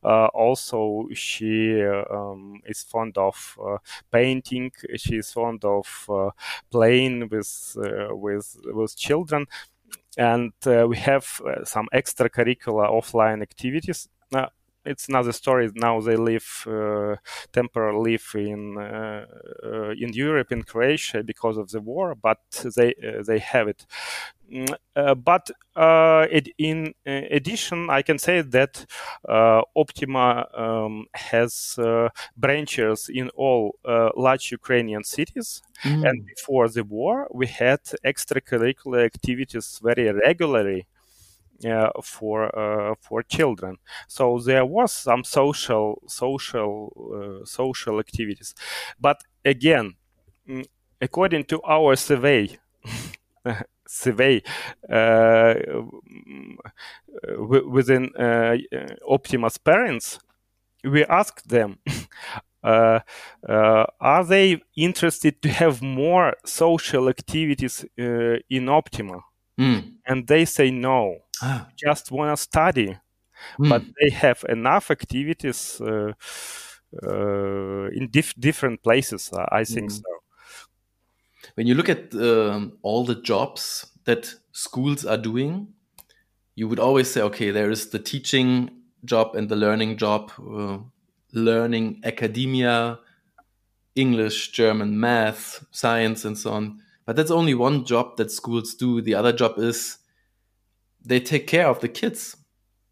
uh, 0.04 0.28
also 0.28 1.06
she 1.14 1.84
um, 1.84 2.62
is 2.66 2.82
fond 2.84 3.18
of 3.18 3.58
uh, 3.64 3.78
painting. 4.12 4.72
She 4.96 5.18
is 5.18 5.32
fond 5.32 5.64
of 5.66 5.86
playing 6.72 7.28
with 7.30 7.76
with 8.12 8.58
with 8.66 8.96
children, 8.98 9.46
and 10.18 10.54
uh, 10.66 10.86
we 10.88 10.98
have 10.98 11.42
uh, 11.46 11.64
some 11.64 11.88
extracurricular 11.94 12.90
offline 12.90 13.42
activities 13.42 14.10
it's 14.86 15.08
another 15.08 15.32
story. 15.32 15.70
Now 15.76 16.02
they 16.02 16.16
live 16.16 16.66
uh, 16.68 17.16
temporarily 17.52 18.06
live 18.12 18.32
in 18.36 18.78
uh, 18.78 19.26
uh, 19.64 19.90
in 19.92 20.14
Europe 20.14 20.52
in 20.52 20.64
Croatia 20.64 21.24
because 21.24 21.58
of 21.58 21.70
the 21.70 21.82
war, 21.82 22.16
but 22.16 22.40
they 22.76 22.94
uh, 22.94 23.24
they 23.24 23.40
have 23.40 23.68
it. 23.68 23.86
Mm, 24.52 24.76
uh, 24.96 25.16
but 25.16 25.50
uh, 25.76 26.28
it, 26.30 26.50
in 26.58 26.94
addition, 27.06 27.90
I 27.90 28.04
can 28.04 28.20
say 28.20 28.42
that 28.42 28.86
Optima 29.76 30.46
um, 30.54 31.06
has 31.14 31.80
branches 32.38 33.10
in 33.10 33.30
all 33.30 33.76
large 34.16 34.52
Ukrainian 34.52 35.04
cities. 35.04 35.62
Mm. 35.84 36.08
And 36.08 36.26
before 36.26 36.70
the 36.70 36.84
war, 36.84 37.28
we 37.34 37.48
had 37.48 37.82
extracurricular 38.04 39.04
activities 39.04 39.80
very 39.84 40.12
regularly 40.12 40.82
uh, 40.82 40.95
for 42.04 42.58
uh, 42.58 42.96
for 43.02 43.24
children. 43.24 43.78
So 44.08 44.40
there 44.40 44.66
was 44.66 44.92
some 44.94 45.24
social 45.24 46.02
social 46.08 47.42
uh, 47.42 47.46
social 47.46 48.00
activities, 48.00 48.54
but 49.00 49.22
again, 49.44 49.96
mm, 50.50 50.66
according 51.02 51.46
to 51.46 51.62
our 51.64 51.96
survey. 51.96 52.58
survey 53.88 54.42
uh, 54.90 55.54
within 57.38 58.16
uh, 58.16 58.58
Optima's 59.08 59.58
parents, 59.58 60.20
we 60.84 61.06
asked 61.06 61.50
them 61.50 61.80
uh, 62.64 63.00
uh, 63.48 63.86
are 64.00 64.26
they 64.26 64.62
interested 64.78 65.42
to 65.42 65.50
have 65.50 65.82
more 65.82 66.36
social 66.46 67.10
activities 67.10 67.86
uh, 68.00 68.38
in 68.50 68.70
Optima? 68.70 69.22
Mm. 69.60 69.94
And 70.06 70.28
they 70.28 70.46
say 70.46 70.72
no. 70.72 71.18
Ah. 71.42 71.68
Just 71.76 72.12
want 72.12 72.36
to 72.36 72.42
study. 72.42 72.98
mm. 73.60 73.70
but 73.70 73.84
they 74.00 74.10
have 74.10 74.44
enough 74.50 74.92
activities 74.92 75.82
uh, 75.82 76.14
uh, 77.04 77.88
in 77.94 78.08
dif- 78.10 78.36
different 78.40 78.82
places. 78.84 79.32
I 79.52 79.64
think 79.64 79.92
mm. 79.92 79.96
so. 79.96 80.04
When 81.56 81.68
you 81.68 81.76
look 81.76 81.90
at 81.90 82.14
um, 82.16 82.78
all 82.82 83.06
the 83.06 83.16
jobs 83.16 83.88
that 84.06 84.34
schools 84.52 85.06
are 85.06 85.18
doing, 85.18 85.68
you 86.56 86.68
would 86.68 86.80
always 86.80 87.12
say, 87.12 87.22
okay, 87.22 87.52
there 87.52 87.70
is 87.70 87.90
the 87.90 88.00
teaching 88.00 88.72
job 89.04 89.36
and 89.36 89.48
the 89.50 89.56
learning 89.56 89.98
job, 89.98 90.32
uh, 90.40 90.80
learning 91.34 92.02
academia, 92.04 93.00
English, 93.96 94.52
German, 94.52 95.00
math, 95.00 95.66
science, 95.72 96.26
and 96.26 96.38
so 96.38 96.52
on. 96.52 96.82
But 97.06 97.16
that's 97.16 97.32
only 97.32 97.54
one 97.54 97.86
job 97.86 98.18
that 98.18 98.32
schools 98.32 98.74
do. 98.74 99.02
The 99.02 99.16
other 99.16 99.32
job 99.32 99.58
is 99.58 99.98
they 101.04 101.20
take 101.20 101.48
care 101.48 101.68
of 101.68 101.80
the 101.80 101.88
kids. 101.88 102.36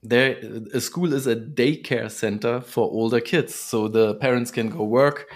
There, 0.03 0.37
a 0.73 0.81
school 0.81 1.13
is 1.13 1.27
a 1.27 1.35
daycare 1.35 2.11
center 2.11 2.61
for 2.61 2.83
older 2.91 3.21
kids, 3.21 3.55
so 3.55 3.87
the 3.87 4.15
parents 4.15 4.51
can 4.51 4.69
go 4.69 4.83
work, 4.83 5.31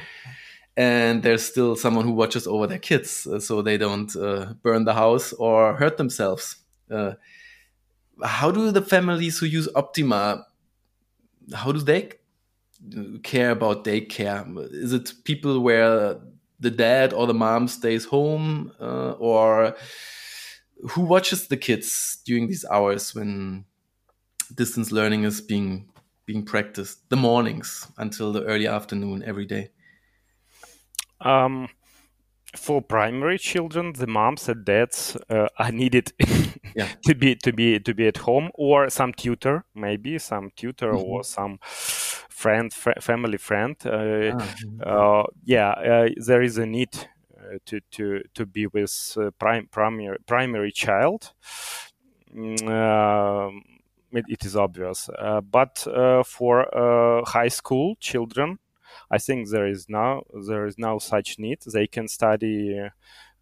and 0.76 1.24
there's 1.24 1.46
still 1.46 1.78
someone 1.78 2.04
who 2.04 2.12
watches 2.12 2.46
over 2.46 2.68
their 2.68 2.78
kids, 2.78 3.26
uh, 3.26 3.40
so 3.40 3.62
they 3.62 3.78
don't 3.78 4.14
uh, 4.16 4.54
burn 4.62 4.84
the 4.84 4.94
house 4.94 5.32
or 5.34 5.76
hurt 5.76 5.96
themselves. 5.96 6.58
Uh, 6.92 7.14
how 8.24 8.52
do 8.52 8.70
the 8.72 8.82
families 8.82 9.40
who 9.40 9.46
use 9.46 9.70
Optima? 9.74 10.46
How 11.54 11.72
do 11.72 11.80
they 11.80 12.12
care 13.24 13.52
about 13.52 13.86
daycare? 13.86 14.46
Is 14.74 14.92
it 14.92 15.14
people 15.24 15.62
where 15.62 16.18
the 16.60 16.72
dad 16.72 17.14
or 17.14 17.28
the 17.28 17.34
mom 17.34 17.68
stays 17.68 18.06
home, 18.06 18.72
uh, 18.80 19.12
or 19.12 19.76
who 20.92 21.02
watches 21.02 21.48
the 21.48 21.58
kids 21.58 22.20
during 22.26 22.48
these 22.48 22.66
hours 22.66 23.14
when 23.14 23.66
distance 24.54 24.92
learning 24.92 25.24
is 25.24 25.42
being 25.42 25.90
being 26.26 26.44
practiced? 26.44 27.10
The 27.10 27.16
mornings 27.16 27.88
until 27.98 28.34
the 28.34 28.44
early 28.44 28.68
afternoon 28.68 29.24
every 29.24 29.46
day. 29.46 29.72
Um, 31.22 31.68
for 32.56 32.82
primary 32.82 33.38
children, 33.38 33.94
the 33.94 34.08
moms 34.08 34.48
and 34.50 34.64
dads 34.66 35.18
uh, 35.30 35.48
are 35.58 35.72
needed 35.72 36.14
yeah. 36.76 36.90
to 37.06 37.16
be 37.16 37.36
to 37.36 37.52
be 37.52 37.80
to 37.80 37.94
be 37.94 38.08
at 38.08 38.18
home, 38.18 38.50
or 38.54 38.90
some 38.90 39.14
tutor, 39.14 39.66
maybe 39.76 40.20
some 40.20 40.52
tutor 40.56 40.92
mm 40.92 40.98
-hmm. 40.98 41.10
or 41.10 41.24
some 41.24 41.58
friend, 42.38 42.74
fr- 42.74 43.02
family 43.02 43.38
friend. 43.38 43.76
Uh, 43.86 43.90
ah, 43.90 43.94
mm-hmm. 43.94 44.82
uh, 44.86 45.24
yeah, 45.44 45.72
uh, 45.72 46.10
there 46.26 46.44
is 46.44 46.58
a 46.58 46.66
need 46.66 47.10
uh, 47.38 47.58
to 47.66 47.80
to 47.92 48.22
to 48.34 48.46
be 48.46 48.68
with 48.68 49.18
prim- 49.40 49.68
primary 49.72 50.18
primary 50.26 50.72
child. 50.72 51.34
Mm, 52.36 52.68
um, 52.68 53.64
it, 54.12 54.26
it 54.30 54.46
is 54.46 54.56
obvious, 54.56 55.10
but 55.52 55.88
for 56.26 56.66
high 57.26 57.50
school 57.50 57.96
children, 58.00 58.60
I 59.10 59.18
think 59.18 59.50
there 59.50 59.68
is 59.68 59.88
now 59.90 60.24
there 60.48 60.66
is 60.66 60.78
now 60.78 60.98
such 60.98 61.40
need. 61.40 61.60
They 61.62 61.88
can 61.88 62.08
study 62.08 62.80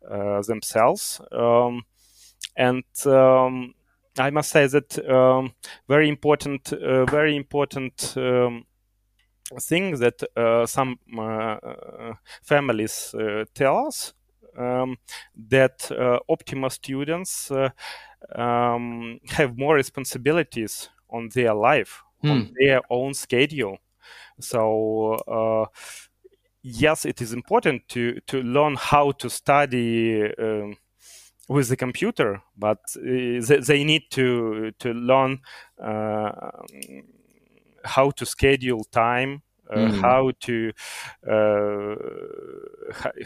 uh, 0.09 0.41
themselves, 0.41 1.21
um, 1.31 1.83
and 2.55 2.83
um, 3.05 3.73
I 4.17 4.29
must 4.29 4.51
say 4.51 4.67
that 4.67 5.09
um, 5.09 5.53
very 5.87 6.07
important, 6.07 6.71
uh, 6.71 7.05
very 7.05 7.35
important 7.35 8.13
um, 8.15 8.65
thing 9.59 9.97
that 9.97 10.23
uh, 10.35 10.65
some 10.65 10.99
uh, 11.17 11.57
families 12.43 13.13
uh, 13.13 13.45
tell 13.53 13.87
us 13.87 14.13
um, 14.57 14.97
that 15.49 15.91
uh, 15.91 16.19
Optima 16.29 16.69
students 16.69 17.51
um, 18.35 19.19
have 19.29 19.57
more 19.57 19.75
responsibilities 19.75 20.89
on 21.09 21.29
their 21.33 21.53
life, 21.53 22.01
hmm. 22.21 22.31
on 22.31 22.53
their 22.59 22.81
own 22.89 23.13
schedule. 23.13 23.77
So 24.39 25.13
uh, 25.27 25.65
yes, 26.61 27.05
it 27.05 27.21
is 27.21 27.33
important 27.33 27.87
to 27.89 28.19
to 28.27 28.41
learn 28.41 28.75
how 28.77 29.11
to 29.11 29.29
study 29.29 30.23
um, 30.37 30.77
with 31.47 31.69
the 31.69 31.77
computer, 31.77 32.41
but 32.57 32.79
uh, 32.97 33.01
they, 33.01 33.59
they, 33.65 33.83
need 33.83 34.03
to 34.11 34.71
to 34.79 34.93
learn 34.93 35.39
uh, 35.81 36.31
how 37.83 38.11
to 38.11 38.25
schedule 38.25 38.83
time. 38.91 39.41
Uh, 39.67 39.77
mm. 39.77 39.99
how 39.99 40.31
to 40.39 40.71
uh, 41.27 41.95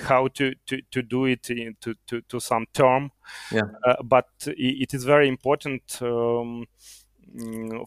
how 0.04 0.26
to, 0.30 0.56
to, 0.66 0.82
to 0.90 1.02
do 1.02 1.26
it 1.26 1.50
in, 1.50 1.76
to, 1.82 1.94
to, 2.22 2.40
some 2.40 2.66
term 2.74 3.12
yeah. 3.52 3.64
Uh, 3.86 4.02
but 4.02 4.30
it 4.48 4.94
is 4.94 5.04
very 5.04 5.28
important 5.28 5.82
um, 6.02 6.66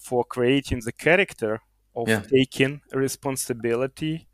for 0.02 0.22
creating 0.24 0.81
the 0.85 0.92
character 0.92 1.62
of 1.94 2.09
yeah. 2.09 2.20
taking 2.20 2.81
responsibility 2.92 4.28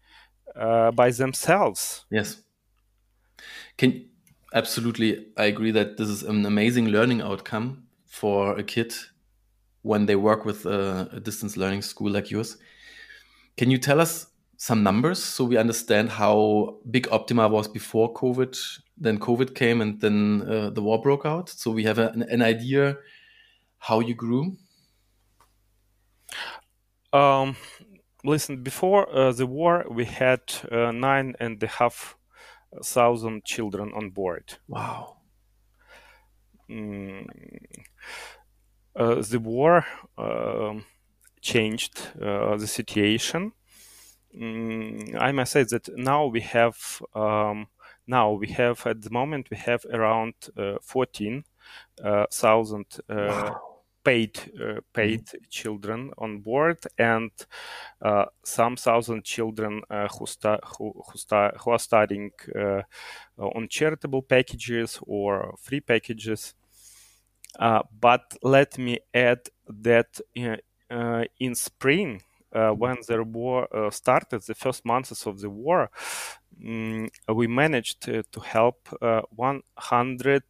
uh, 0.57 0.90
by 0.92 1.11
themselves. 1.11 2.05
Yes. 2.11 2.42
Can 3.77 4.09
absolutely, 4.53 5.27
I 5.37 5.44
agree 5.44 5.71
that 5.73 5.97
this 5.97 6.09
is 6.09 6.23
an 6.23 6.44
amazing 6.47 6.88
learning 6.88 7.21
outcome 7.21 7.85
for 8.07 8.59
a 8.59 8.62
kid 8.62 8.94
when 9.83 10.07
they 10.07 10.16
work 10.16 10.44
with 10.44 10.66
a, 10.66 11.09
a 11.12 11.21
distance 11.21 11.57
learning 11.57 11.83
school 11.83 12.11
like 12.11 12.31
yours. 12.31 12.59
Can 13.57 13.71
you 13.71 13.79
tell 13.79 14.01
us 14.01 14.27
some 14.57 14.83
numbers 14.83 15.23
so 15.23 15.44
we 15.44 15.57
understand 15.57 16.11
how 16.11 16.79
big 16.90 17.09
Optima 17.12 17.49
was 17.49 17.68
before 17.68 18.12
COVID, 18.14 18.59
then 18.97 19.18
COVID 19.18 19.55
came, 19.55 19.81
and 19.81 20.01
then 20.01 20.42
uh, 20.49 20.71
the 20.71 20.83
war 20.83 21.01
broke 21.01 21.25
out? 21.25 21.49
So 21.49 21.71
we 21.71 21.85
have 21.85 21.99
a, 21.99 22.09
an, 22.09 22.23
an 22.23 22.42
idea 22.42 22.97
how 23.79 24.01
you 24.01 24.14
grew. 24.14 24.57
Um, 27.12 27.57
listen, 28.25 28.62
before 28.62 29.09
uh, 29.14 29.33
the 29.33 29.47
war, 29.47 29.85
we 29.90 30.05
had 30.05 30.40
uh, 30.71 30.92
nine 30.92 31.35
and 31.40 31.62
a 31.62 31.66
half 31.66 32.16
thousand 32.85 33.44
children 33.44 33.92
on 33.94 34.11
board. 34.11 34.59
Wow. 34.68 35.16
Mm, 36.68 37.27
uh, 38.94 39.23
the 39.23 39.38
war 39.38 39.87
um, 40.18 40.85
changed 41.40 42.01
uh, 42.21 42.57
the 42.57 42.66
situation. 42.66 43.53
Mm, 44.37 45.16
I 45.18 45.33
must 45.33 45.53
say 45.53 45.62
that 45.64 45.88
now 45.97 46.27
we 46.27 46.40
have 46.42 47.03
um, 47.14 47.68
now 48.07 48.33
we 48.33 48.49
have 48.49 48.87
at 48.87 49.03
the 49.03 49.11
moment 49.11 49.49
we 49.51 49.57
have 49.57 49.87
around 49.92 50.35
uh, 50.57 50.77
fourteen 50.83 51.44
uh, 52.05 52.27
thousand 52.31 52.87
wow 53.09 53.67
paid 54.09 54.38
uh, 54.59 54.81
paid 54.94 55.27
mm-hmm. 55.27 55.44
children 55.51 56.11
on 56.16 56.40
board 56.40 56.79
and 56.99 57.31
uh, 58.01 58.25
some 58.42 58.75
thousand 58.75 59.23
children 59.23 59.83
uh, 59.90 60.09
who, 60.09 60.27
sta- 60.27 60.64
who, 60.64 60.92
who, 60.94 61.18
sta- 61.18 61.53
who 61.59 61.71
are 61.73 61.79
studying 61.79 62.31
uh, 62.59 62.81
on 63.37 63.68
charitable 63.68 64.23
packages 64.23 64.99
or 65.03 65.55
free 65.61 65.81
packages. 65.81 66.55
Uh, 67.59 67.83
but 68.01 68.23
let 68.42 68.79
me 68.79 68.99
add 69.12 69.40
that 69.68 70.21
uh, 70.90 71.25
in 71.38 71.55
spring, 71.55 72.23
when 72.53 72.97
the 73.07 73.23
war 73.23 73.68
started, 73.90 74.40
the 74.47 74.55
first 74.55 74.85
months 74.87 75.27
of 75.27 75.40
the 75.40 75.51
war, 75.51 75.90
um, 76.66 77.09
we 77.35 77.47
managed 77.47 78.01
to, 78.01 78.23
to 78.33 78.40
help 78.40 78.88
100 79.01 80.42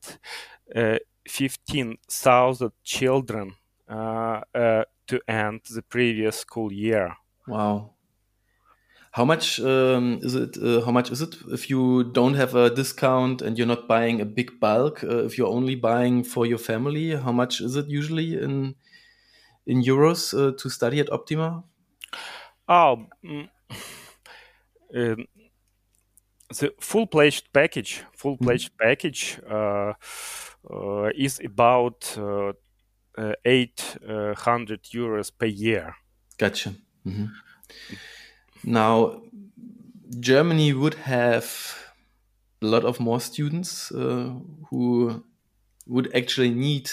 15,000 1.28 2.72
children 2.82 3.54
uh, 3.88 4.40
uh, 4.54 4.84
to 5.06 5.20
end 5.28 5.60
the 5.70 5.82
previous 5.82 6.38
school 6.38 6.72
year. 6.72 7.16
Wow. 7.46 7.94
How 9.12 9.24
much 9.24 9.58
um, 9.60 10.20
is 10.22 10.34
it? 10.34 10.56
Uh, 10.58 10.84
how 10.84 10.92
much 10.92 11.10
is 11.10 11.22
it 11.22 11.34
if 11.50 11.70
you 11.70 12.04
don't 12.04 12.34
have 12.34 12.54
a 12.54 12.70
discount 12.70 13.42
and 13.42 13.56
you're 13.56 13.66
not 13.66 13.88
buying 13.88 14.20
a 14.20 14.24
big 14.26 14.60
bulk? 14.60 15.02
Uh, 15.02 15.24
if 15.24 15.38
you're 15.38 15.48
only 15.48 15.74
buying 15.74 16.22
for 16.22 16.46
your 16.46 16.58
family, 16.58 17.16
how 17.16 17.32
much 17.32 17.60
is 17.60 17.74
it 17.74 17.88
usually 17.88 18.40
in 18.40 18.74
in 19.66 19.82
euros 19.82 20.34
uh, 20.34 20.52
to 20.56 20.68
study 20.68 21.00
at 21.00 21.10
Optima? 21.10 21.64
Oh, 22.68 23.06
mm, 23.24 23.48
um, 24.94 25.26
the 26.48 26.72
full-fledged 26.80 27.52
package, 27.52 28.04
full-fledged 28.12 28.70
mm 28.70 28.76
-hmm. 28.76 28.88
package 28.88 29.40
uh, 29.50 29.92
is 31.14 31.40
about 31.44 32.16
uh, 32.18 32.52
800 33.44 34.82
euros 34.94 35.30
per 35.30 35.46
year. 35.46 35.94
Gotcha. 36.38 36.72
Mm 37.04 37.12
-hmm. 37.12 37.28
Now, 38.62 39.22
Germany 40.20 40.72
would 40.72 40.94
have 40.94 41.46
a 42.62 42.66
lot 42.66 42.84
of 42.84 42.98
more 42.98 43.20
students 43.20 43.90
uh, 43.92 44.34
who 44.70 45.24
would 45.86 46.14
actually 46.14 46.50
need 46.50 46.90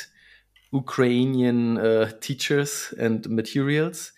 Ukrainian 0.71 1.77
uh, 1.77 2.11
teachers 2.19 2.93
and 2.99 3.27
materials. 3.29 4.13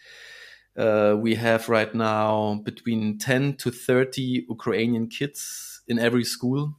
Uh, 0.75 1.15
we 1.19 1.35
have 1.35 1.69
right 1.69 1.93
now 1.93 2.61
between 2.63 3.17
10 3.17 3.55
to 3.57 3.71
30 3.71 4.45
Ukrainian 4.49 5.07
kids 5.07 5.81
in 5.87 5.99
every 5.99 6.23
school, 6.23 6.75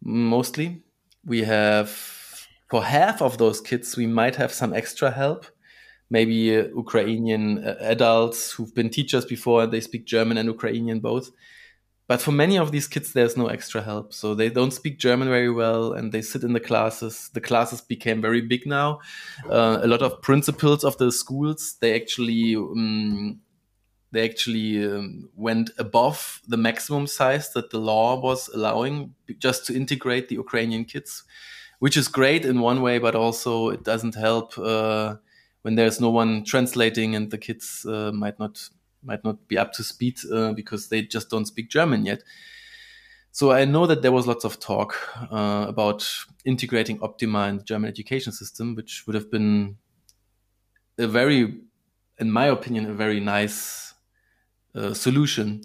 mostly 0.00 0.82
we 1.24 1.42
have 1.42 1.90
for 2.70 2.84
half 2.84 3.20
of 3.20 3.38
those 3.38 3.60
kids 3.60 3.96
we 3.96 4.06
might 4.06 4.36
have 4.36 4.52
some 4.52 4.72
extra 4.72 5.10
help 5.10 5.46
maybe 6.10 6.56
uh, 6.56 6.64
Ukrainian 6.74 7.64
uh, 7.64 7.76
adults 7.80 8.52
who've 8.52 8.74
been 8.74 8.90
teachers 8.90 9.24
before. 9.24 9.66
They 9.66 9.80
speak 9.80 10.04
German 10.04 10.36
and 10.36 10.48
Ukrainian 10.48 11.00
both. 11.00 11.30
But 12.08 12.20
for 12.20 12.32
many 12.32 12.58
of 12.58 12.72
these 12.72 12.88
kids, 12.88 13.12
there's 13.12 13.36
no 13.36 13.46
extra 13.46 13.80
help. 13.82 14.12
So 14.12 14.34
they 14.34 14.48
don't 14.48 14.72
speak 14.72 14.98
German 14.98 15.28
very 15.28 15.52
well 15.52 15.92
and 15.92 16.10
they 16.10 16.22
sit 16.22 16.42
in 16.42 16.54
the 16.54 16.58
classes. 16.58 17.30
The 17.34 17.40
classes 17.40 17.80
became 17.80 18.20
very 18.20 18.40
big 18.40 18.66
now. 18.66 18.98
Uh, 19.48 19.78
a 19.80 19.86
lot 19.86 20.02
of 20.02 20.20
principals 20.20 20.82
of 20.82 20.98
the 20.98 21.12
schools, 21.12 21.76
they 21.80 21.94
actually. 21.94 22.56
Um, 22.56 23.40
they 24.12 24.28
actually 24.28 24.84
um, 24.84 25.28
went 25.36 25.70
above 25.78 26.40
the 26.48 26.56
maximum 26.56 27.06
size 27.06 27.52
that 27.52 27.70
the 27.70 27.78
law 27.78 28.20
was 28.20 28.48
allowing 28.48 29.14
just 29.38 29.66
to 29.66 29.74
integrate 29.74 30.28
the 30.28 30.34
Ukrainian 30.34 30.84
kids, 30.84 31.24
which 31.78 31.96
is 31.96 32.08
great 32.08 32.44
in 32.44 32.60
one 32.60 32.82
way, 32.82 32.98
but 32.98 33.14
also 33.14 33.70
it 33.70 33.84
doesn't 33.84 34.16
help 34.16 34.58
uh, 34.58 35.16
when 35.62 35.76
there's 35.76 36.00
no 36.00 36.10
one 36.10 36.44
translating 36.44 37.14
and 37.14 37.30
the 37.30 37.38
kids 37.38 37.86
uh, 37.86 38.10
might 38.12 38.38
not 38.38 38.68
might 39.02 39.24
not 39.24 39.48
be 39.48 39.56
up 39.56 39.72
to 39.72 39.82
speed 39.82 40.18
uh, 40.30 40.52
because 40.52 40.88
they 40.88 41.02
just 41.02 41.30
don't 41.30 41.46
speak 41.46 41.70
German 41.70 42.04
yet. 42.04 42.22
So 43.32 43.52
I 43.52 43.64
know 43.64 43.86
that 43.86 44.02
there 44.02 44.12
was 44.12 44.26
lots 44.26 44.44
of 44.44 44.58
talk 44.58 44.96
uh, 45.30 45.64
about 45.68 46.06
integrating 46.44 47.00
Optima 47.00 47.46
in 47.48 47.58
the 47.58 47.64
German 47.64 47.88
education 47.88 48.32
system, 48.32 48.74
which 48.74 49.04
would 49.06 49.14
have 49.14 49.30
been 49.30 49.76
a 50.98 51.06
very, 51.06 51.60
in 52.18 52.30
my 52.30 52.46
opinion, 52.46 52.90
a 52.90 52.92
very 52.92 53.20
nice 53.20 53.89
uh, 54.74 54.94
solution. 54.94 55.62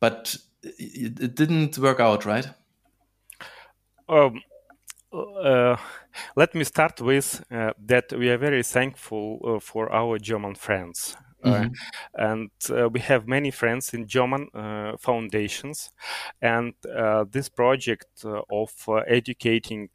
But 0.00 0.36
it, 0.62 1.20
it, 1.20 1.34
didn't 1.34 1.78
work 1.78 2.00
out, 2.00 2.24
right? 2.24 2.48
Um, 4.08 4.40
uh, 5.12 5.76
let 6.36 6.54
me 6.54 6.64
start 6.64 7.00
with 7.00 7.44
uh, 7.50 7.72
that 7.86 8.12
we 8.12 8.28
are 8.28 8.38
very 8.38 8.62
thankful 8.62 9.40
uh, 9.44 9.60
for 9.60 9.92
our 9.92 10.18
German 10.18 10.54
friends 10.54 11.16
Mm-hmm. 11.44 11.72
and 12.14 12.50
uh, 12.70 12.88
we 12.88 13.00
have 13.00 13.28
many 13.28 13.50
friends 13.50 13.92
in 13.92 14.06
German 14.06 14.48
uh, 14.54 14.96
foundations, 14.98 15.90
and 16.40 16.72
uh, 16.96 17.26
this 17.30 17.50
project 17.50 18.24
of 18.50 18.72
educating 19.06 19.90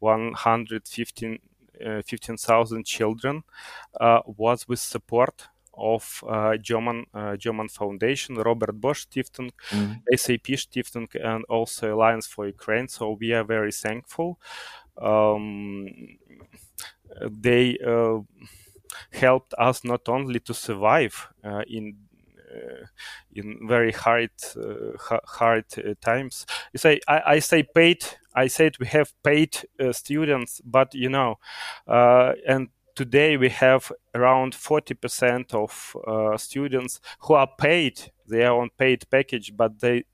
115 0.00 1.38
15,000 2.04 2.84
children 2.84 3.42
was 4.26 4.68
with 4.68 4.80
support 4.80 5.48
of 5.74 6.24
uh, 6.28 6.56
German 6.56 7.06
uh, 7.14 7.36
German 7.36 7.68
Foundation, 7.68 8.36
Robert 8.36 8.80
Bosch 8.80 9.06
Stiftung, 9.06 9.50
mm. 9.70 10.00
SAP 10.16 10.56
Stiftung, 10.56 11.08
and 11.14 11.44
also 11.48 11.94
Alliance 11.94 12.26
for 12.26 12.46
Ukraine. 12.46 12.88
So 12.88 13.16
we 13.20 13.32
are 13.32 13.44
very 13.44 13.72
thankful. 13.72 14.38
Um, 15.00 15.88
they 17.30 17.78
uh, 17.86 18.18
helped 19.12 19.54
us 19.58 19.84
not 19.84 20.08
only 20.08 20.40
to 20.40 20.54
survive 20.54 21.28
uh, 21.44 21.62
in 21.66 21.96
uh, 22.52 22.86
in 23.32 23.60
very 23.68 23.92
hard 23.92 24.30
uh, 24.56 25.18
hard 25.24 25.64
times. 26.00 26.46
You 26.72 26.78
say 26.78 27.00
I, 27.08 27.22
I 27.26 27.38
say 27.38 27.62
paid. 27.62 28.04
I 28.34 28.46
said 28.48 28.76
we 28.78 28.86
have 28.86 29.12
paid 29.22 29.56
students, 29.92 30.60
but 30.64 30.94
you 30.94 31.08
know, 31.08 31.38
and 31.86 32.68
today 32.94 33.36
we 33.36 33.48
have 33.48 33.92
around 34.14 34.54
40% 34.54 35.54
of 35.54 35.96
uh, 36.06 36.36
students 36.36 37.00
who 37.20 37.34
are 37.34 37.48
paid 37.58 38.12
they 38.28 38.44
are 38.44 38.60
on 38.60 38.70
paid 38.78 39.04
package 39.10 39.52
but 39.56 39.80
they 39.80 40.04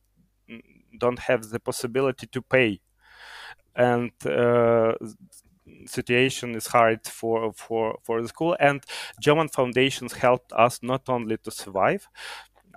don't 0.99 1.19
have 1.19 1.51
the 1.51 1.61
possibility 1.61 2.27
to 2.27 2.43
pay. 2.43 2.81
And 3.75 4.11
uh, 4.25 4.95
situation 5.87 6.55
is 6.55 6.69
hard 6.69 7.07
for 7.07 7.53
for 7.53 7.99
for 8.03 8.23
the 8.23 8.29
school. 8.29 8.57
And 8.59 8.83
german 9.21 9.49
foundations 9.49 10.13
helped 10.15 10.53
us 10.53 10.83
not 10.83 11.09
only 11.09 11.37
to 11.39 11.51
survive 11.51 12.09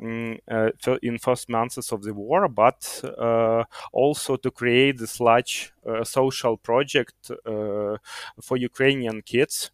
mm, 0.01 0.37
uh, 0.51 0.97
in 1.01 1.17
first 1.17 1.49
months 1.49 1.91
of 1.91 2.03
the 2.03 2.13
war, 2.13 2.47
but 2.49 3.01
uh, 3.17 3.63
also 3.93 4.35
to 4.37 4.51
create 4.51 4.97
this 4.97 5.19
large 5.19 5.71
uh, 5.87 6.03
social 6.03 6.57
project 6.57 7.31
uh, 7.31 7.97
for 8.41 8.57
Ukrainian 8.57 9.21
kids 9.21 9.71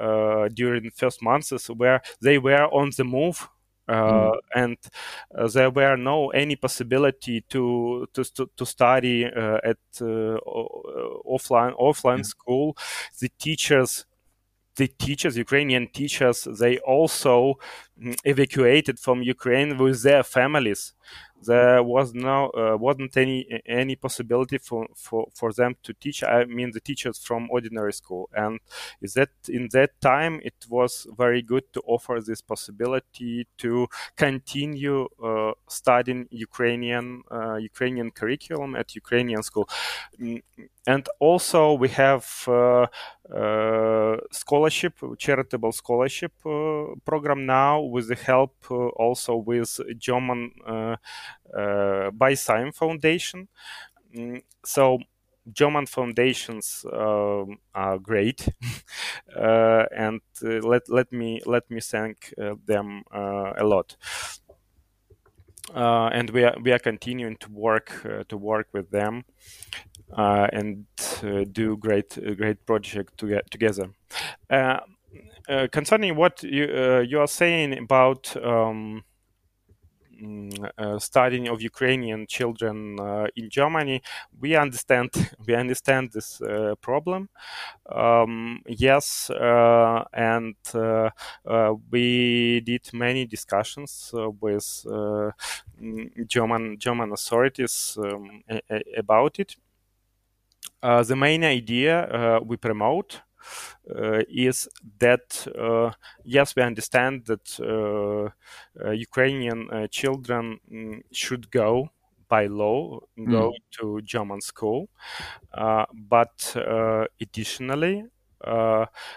uh, 0.00 0.48
during 0.48 0.82
the 0.82 0.90
first 0.90 1.22
months, 1.22 1.68
where 1.68 2.02
they 2.20 2.38
were 2.38 2.66
on 2.66 2.90
the 2.96 3.04
move 3.04 3.48
mm. 3.88 4.32
and 4.54 4.76
uh, 5.36 5.48
there 5.48 5.70
were 5.70 5.96
no 5.96 6.30
any 6.30 6.56
possibility 6.56 7.42
to 7.48 8.06
to 8.12 8.24
to 8.56 8.66
study 8.66 9.24
uh, 9.24 9.58
at 9.64 9.78
offline 10.00 11.74
offline 11.78 12.18
yeah. 12.18 12.22
school. 12.22 12.76
The 13.20 13.30
teachers 13.38 14.06
the 14.76 14.88
teachers, 14.88 15.36
Ukrainian 15.36 15.86
teachers, 15.88 16.48
they 16.58 16.78
also 16.78 17.58
mm, 18.00 18.16
evacuated 18.24 18.98
from 18.98 19.22
Ukraine 19.22 19.76
with 19.76 20.02
their 20.02 20.22
families 20.22 20.94
there 21.46 21.82
was 21.82 22.14
no 22.14 22.50
uh, 22.50 22.76
wasn't 22.76 23.16
any 23.16 23.46
any 23.66 23.96
possibility 23.96 24.58
for, 24.58 24.86
for 24.94 25.28
for 25.34 25.52
them 25.52 25.76
to 25.82 25.92
teach 25.94 26.22
i 26.22 26.44
mean 26.44 26.70
the 26.72 26.80
teachers 26.80 27.18
from 27.18 27.48
ordinary 27.50 27.92
school. 27.92 28.28
And 28.34 28.60
is 29.00 29.14
that 29.14 29.30
in 29.48 29.68
that 29.72 30.00
time 30.00 30.40
it 30.44 30.54
was 30.68 31.06
very 31.16 31.42
good 31.42 31.64
to 31.74 31.80
offer 31.86 32.20
this 32.20 32.40
possibility 32.40 33.46
to 33.58 33.86
continue 34.16 35.08
uh, 35.22 35.52
studying 35.68 36.28
ukrainian 36.30 37.22
uh, 37.30 37.56
ukrainian 37.56 38.10
curriculum 38.10 38.76
at 38.76 38.94
ukrainian 38.94 39.42
school. 39.42 39.68
Mm, 40.20 40.42
and 40.86 41.08
also 41.20 41.74
we 41.74 41.88
have 41.88 42.26
uh, 42.48 42.86
uh, 43.32 44.16
scholarship 44.32 44.94
charitable 45.18 45.72
scholarship 45.72 46.32
uh, 46.44 46.86
program 47.04 47.46
now 47.46 47.80
with 47.80 48.08
the 48.08 48.16
help 48.16 48.54
also 48.96 49.36
with 49.36 49.80
german 49.98 50.50
by 52.12 52.34
Sime 52.34 52.72
Foundation. 52.72 53.48
Mm, 54.16 54.42
so 54.64 54.98
German 55.50 55.86
foundations 55.86 56.84
um, 56.92 57.58
are 57.74 57.98
great, 57.98 58.48
uh, 59.36 59.84
and 59.96 60.20
uh, 60.44 60.60
let 60.60 60.88
let 60.88 61.12
me 61.12 61.40
let 61.46 61.68
me 61.70 61.80
thank 61.80 62.32
uh, 62.40 62.54
them 62.64 63.02
a 63.12 63.64
lot. 63.64 63.96
and 65.74 66.30
we 66.30 66.44
are 66.44 66.54
we 66.62 66.72
are 66.72 66.78
continuing 66.78 67.36
to 67.38 67.50
work 67.50 68.06
to 68.28 68.36
work 68.36 68.68
with 68.72 68.90
them 68.90 69.24
and 70.16 70.86
do 71.52 71.76
great 71.76 72.18
great 72.36 72.64
project 72.66 73.18
to 73.18 73.26
get 73.26 73.50
together. 73.50 73.88
concerning 75.72 76.14
what 76.16 76.42
you 76.42 77.02
you 77.08 77.20
are 77.20 77.28
saying 77.28 77.78
about 77.78 78.36
um, 78.36 78.98
uh, 78.98 79.00
studying 80.98 81.48
of 81.48 81.62
Ukrainian 81.62 82.26
children 82.26 82.98
uh, 83.00 83.26
in 83.36 83.50
Germany, 83.50 84.02
we 84.40 84.56
understand 84.56 85.10
we 85.46 85.54
understand 85.54 86.12
this 86.12 86.40
uh, 86.40 86.74
problem. 86.80 87.28
Um, 87.86 88.62
yes, 88.66 89.30
and 90.12 90.56
we 91.90 92.60
did 92.60 92.88
many 92.92 93.26
discussions 93.26 94.10
with 94.40 94.84
mm, 94.86 96.26
German 96.26 96.78
German 96.78 97.12
authorities 97.12 97.96
um, 98.00 98.42
a- 98.48 98.62
a- 98.70 98.98
about 98.98 99.38
it. 99.38 99.56
the 101.02 101.16
main 101.16 101.44
idea 101.44 102.40
we 102.44 102.56
promote 102.56 103.16
uh, 103.16 103.22
is 104.28 104.68
that 104.98 105.46
uh, 105.58 105.92
yes, 106.24 106.54
we 106.56 106.62
understand 106.62 107.26
that 107.26 107.60
uh, 107.60 108.90
Ukrainian 108.90 109.88
children 109.90 110.58
mm, 110.70 111.02
should 111.12 111.50
go 111.50 111.88
by 112.28 112.46
law 112.46 113.00
go 113.16 113.50
mm. 113.50 113.56
to 113.72 114.00
German 114.02 114.40
school, 114.40 114.88
but 115.52 116.56
additionally, 117.20 118.04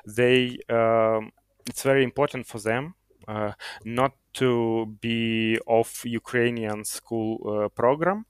they 0.06 0.58
um, 0.70 1.32
it's 1.68 1.84
very 1.84 2.04
important 2.04 2.46
for 2.46 2.60
them 2.60 2.94
uh, 3.28 3.52
not 3.84 4.14
to 4.34 4.98
be 5.02 5.58
of 5.68 6.02
Ukrainian 6.06 6.84
school 6.84 7.40
uh, 7.46 7.70
program 7.70 8.26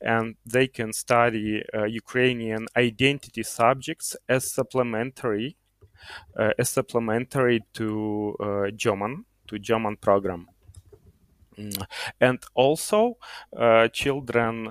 and 0.00 0.36
they 0.44 0.66
can 0.68 0.92
study 0.92 1.62
uh, 1.74 1.84
Ukrainian 1.84 2.66
identity 2.76 3.42
subjects 3.42 4.16
as 4.28 4.50
supplementary 4.52 5.56
uh, 6.36 6.52
as 6.58 6.70
supplementary 6.70 7.64
to 7.74 8.36
uh, 8.40 8.70
German 8.70 9.24
to 9.48 9.58
German 9.58 9.96
program. 9.96 10.46
Mm. 11.58 11.82
And 12.20 12.38
also, 12.54 13.16
children 13.92 14.68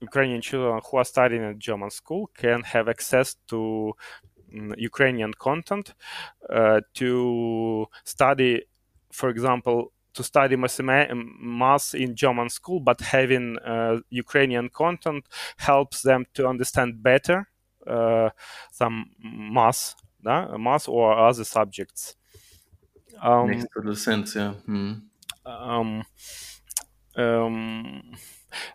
Ukrainian 0.00 0.40
children 0.40 0.80
who 0.84 0.96
are 0.98 1.04
studying 1.04 1.44
at 1.44 1.58
German 1.58 1.90
school 1.90 2.30
can 2.34 2.62
have 2.62 2.88
access 2.88 3.36
to 3.48 3.94
um, 4.54 4.74
Ukrainian 4.76 5.32
content 5.34 5.94
uh, 6.50 6.80
to 6.94 7.86
study, 8.04 8.62
for 9.12 9.28
example, 9.28 9.92
to 10.16 10.22
study 10.24 10.56
math 10.56 11.94
in 11.94 12.14
German 12.16 12.48
school, 12.50 12.80
but 12.80 13.00
having 13.00 13.58
uh, 13.58 14.00
Ukrainian 14.10 14.68
content 14.68 15.24
helps 15.56 16.02
them 16.02 16.26
to 16.34 16.46
understand 16.46 17.02
better 17.02 17.48
uh, 17.86 18.30
some 18.72 19.10
math 19.22 19.94
math 20.58 20.88
or 20.88 21.16
other 21.16 21.44
subjects. 21.44 22.16
Um, 23.22 23.50
Makes 23.50 23.66
total 23.74 23.94
sense, 23.94 24.34
yeah. 24.34 24.52
Hmm. 24.52 24.92
Um, 25.44 26.02
um, 27.16 28.12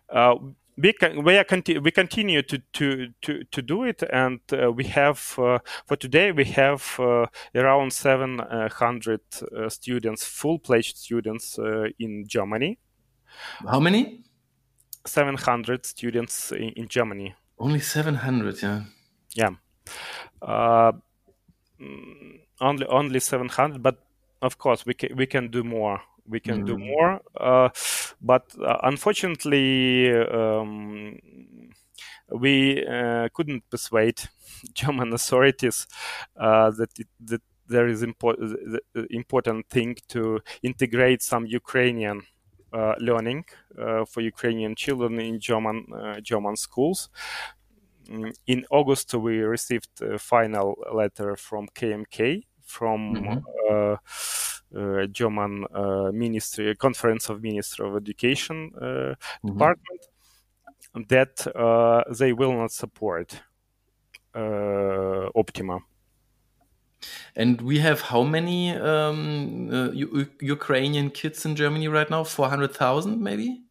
uh, 0.08 0.34
we 0.76 0.92
can, 0.92 1.22
we, 1.22 1.36
are 1.36 1.44
conti- 1.44 1.78
we 1.78 1.90
continue 1.90 2.42
to, 2.42 2.58
to, 2.72 3.08
to, 3.22 3.44
to 3.44 3.62
do 3.62 3.84
it 3.84 4.02
and 4.10 4.40
uh, 4.52 4.72
we 4.72 4.84
have 4.84 5.34
uh, 5.38 5.58
for 5.86 5.96
today 5.96 6.32
we 6.32 6.44
have 6.44 6.96
uh, 6.98 7.26
around 7.54 7.92
700 7.92 9.20
uh, 9.56 9.68
students 9.68 10.24
full-fledged 10.24 10.96
students 10.96 11.58
uh, 11.58 11.88
in 11.98 12.24
germany. 12.26 12.78
How 13.68 13.80
many? 13.80 14.24
700 15.06 15.84
students 15.84 16.52
in, 16.52 16.70
in 16.70 16.88
germany. 16.88 17.34
Only 17.58 17.80
700 17.80 18.62
yeah. 18.62 18.82
Yeah. 19.34 19.50
Uh, 20.40 20.92
mm, 21.80 22.40
only 22.60 22.86
only 22.86 23.20
700 23.20 23.82
but 23.82 23.98
of 24.40 24.58
course 24.58 24.86
we 24.86 24.94
can 24.94 25.16
we 25.16 25.26
can 25.26 25.48
do 25.48 25.62
more 25.62 26.00
we 26.26 26.40
can 26.40 26.62
mm. 26.62 26.66
do 26.66 26.78
more. 26.78 27.20
Uh, 27.38 27.68
but 28.20 28.46
uh, 28.60 28.78
unfortunately, 28.82 30.12
um, 30.12 31.18
we 32.30 32.86
uh, 32.86 33.28
couldn't 33.34 33.68
persuade 33.70 34.20
German 34.74 35.12
authorities 35.12 35.86
that 36.36 36.88
it, 36.98 37.08
that 37.24 37.42
there 37.68 37.88
is 37.88 38.02
impo- 38.02 38.36
the 38.94 39.06
important 39.10 39.68
thing 39.68 39.96
to 40.08 40.40
integrate 40.62 41.22
some 41.22 41.46
Ukrainian 41.46 42.22
uh, 42.72 42.94
learning 42.98 43.44
uh, 43.78 44.04
for 44.04 44.20
Ukrainian 44.20 44.74
children 44.74 45.20
in 45.20 45.38
German 45.40 45.86
uh, 45.94 46.20
German 46.20 46.56
schools. 46.56 47.10
In 48.46 48.64
August, 48.70 49.14
we 49.14 49.40
received 49.40 49.90
a 50.00 50.18
final 50.18 50.76
letter 50.92 51.36
from 51.36 51.68
KMK 51.68 52.42
from 52.64 53.14
mm-hmm. 53.14 53.38
Uh, 53.70 53.96
German 55.10 55.64
uh, 55.74 56.10
Ministry 56.12 56.74
Conference 56.76 57.28
of 57.28 57.42
Minister 57.42 57.84
of 57.84 57.96
Education 57.96 58.72
uh, 58.76 58.84
mm-hmm. 58.84 59.48
department 59.48 60.00
that 61.08 62.06
they 62.18 62.32
will 62.32 62.52
not 62.52 62.72
support 62.72 63.40
Optima. 64.34 65.80
And 67.34 67.60
we 67.60 67.78
have 67.78 68.00
how 68.00 68.22
many 68.22 68.72
um, 68.72 69.70
uh, 69.72 69.90
U- 69.92 70.30
Ukrainian 70.40 71.10
kids 71.10 71.44
in 71.44 71.56
Germany 71.56 71.88
right 71.88 72.08
now? 72.08 72.24
400,000 72.24 73.20
maybe? 73.20 73.62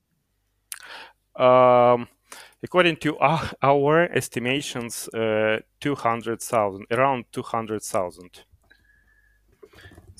Um, 1.36 2.08
according 2.64 2.98
to 2.98 3.18
our, 3.18 3.52
our 3.62 4.10
estimations, 4.14 5.08
uh, 5.10 5.60
200,000, 5.80 6.86
around 6.92 7.26
200,000. 7.32 8.44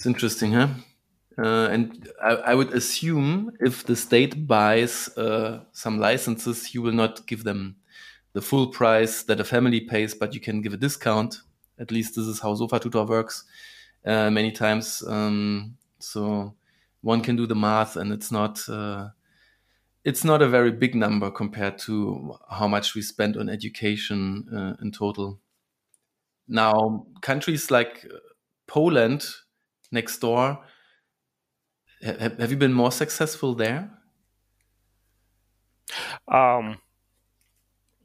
It's 0.02 0.08
interesting, 0.08 0.54
huh? 0.54 0.70
Uh, 1.38 1.68
and 1.68 2.10
I, 2.24 2.30
I, 2.30 2.56
would 2.56 2.74
assume 2.74 3.52
if 3.60 3.84
the 3.86 3.96
state 3.96 4.48
buys 4.48 5.16
uh, 5.16 5.60
some 5.74 6.00
licenses, 6.00 6.74
you 6.74 6.82
will 6.82 6.92
not 6.92 7.28
give 7.28 7.44
them 7.44 7.76
the 8.34 8.42
full 8.42 8.70
price 8.70 9.22
that 9.22 9.40
a 9.40 9.44
family 9.44 9.80
pays, 9.82 10.16
but 10.16 10.34
you 10.34 10.40
can 10.40 10.64
give 10.64 10.74
a 10.74 10.78
discount. 10.78 11.42
At 11.78 11.92
least 11.92 12.16
this 12.16 12.26
is 12.26 12.40
how 12.40 12.56
Sofa 12.56 12.80
Tutor 12.80 13.04
works 13.04 13.44
uh, 14.04 14.32
many 14.32 14.52
times. 14.52 15.04
Um, 15.06 15.78
so 16.00 16.56
one 17.02 17.22
can 17.22 17.36
do 17.36 17.46
the 17.46 17.54
math, 17.54 17.96
and 17.96 18.12
it's 18.12 18.32
not 18.32 18.68
uh, 18.68 19.10
it's 20.04 20.24
not 20.24 20.42
a 20.42 20.50
very 20.50 20.72
big 20.72 20.96
number 20.96 21.30
compared 21.30 21.78
to 21.82 22.40
how 22.50 22.68
much 22.68 22.96
we 22.96 23.04
spend 23.04 23.38
on 23.38 23.50
education 23.50 24.48
uh, 24.52 24.82
in 24.82 24.92
total. 24.92 25.40
Now, 26.48 27.06
countries 27.22 27.70
like 27.70 28.04
Poland 28.66 29.28
next 29.92 30.20
door. 30.20 30.60
Have, 32.02 32.40
have 32.40 32.52
you 32.52 32.58
been 32.58 32.74
more 32.74 32.92
successful 32.92 33.54
there? 33.54 33.92
Um, 36.28 36.78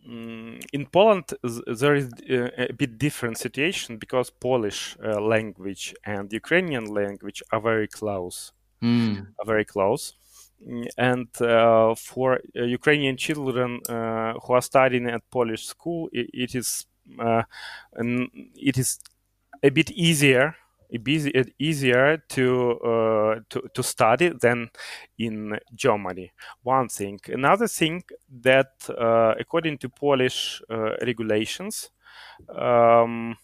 mm, 0.07 0.63
in 0.73 0.87
Poland, 0.87 1.25
there 1.67 1.95
is 1.95 2.11
uh, 2.31 2.51
a 2.59 2.73
bit 2.73 2.99
different 2.99 3.39
situation 3.39 3.97
because 3.97 4.31
Polish 4.31 4.97
uh, 5.03 5.21
language 5.21 5.95
and 6.05 6.33
Ukrainian 6.33 6.87
language 6.87 7.43
are 7.53 7.61
very 7.61 7.89
close. 7.89 8.53
Mm. 8.83 9.29
Are 9.39 9.47
very 9.47 9.65
close, 9.65 10.13
and 10.99 11.29
uh, 11.41 11.95
for 11.95 12.41
uh, 12.55 12.63
Ukrainian 12.63 13.17
children 13.17 13.81
who 13.89 14.53
are 14.53 14.61
studying 14.61 15.09
at 15.09 15.23
Polish 15.31 15.65
school, 15.65 16.11
it, 16.13 16.29
it 16.35 16.55
is 16.55 16.85
it 18.55 18.77
is 18.77 19.01
a 19.63 19.71
bit 19.71 19.91
easier 19.93 20.55
easier 20.91 22.17
to, 22.29 22.71
uh, 22.81 23.41
to 23.51 23.69
to 23.75 23.83
study 23.83 24.31
than 24.41 24.71
in 25.19 25.59
Germany. 25.75 26.33
One 26.63 26.89
thing. 26.89 27.21
Another 27.29 27.69
thing 27.69 28.05
that, 28.43 28.73
uh, 28.89 29.35
according 29.39 29.79
to 29.79 29.89
Polish 29.89 30.63
uh, 30.71 30.97
regulations, 31.03 31.91
um, 32.49 33.37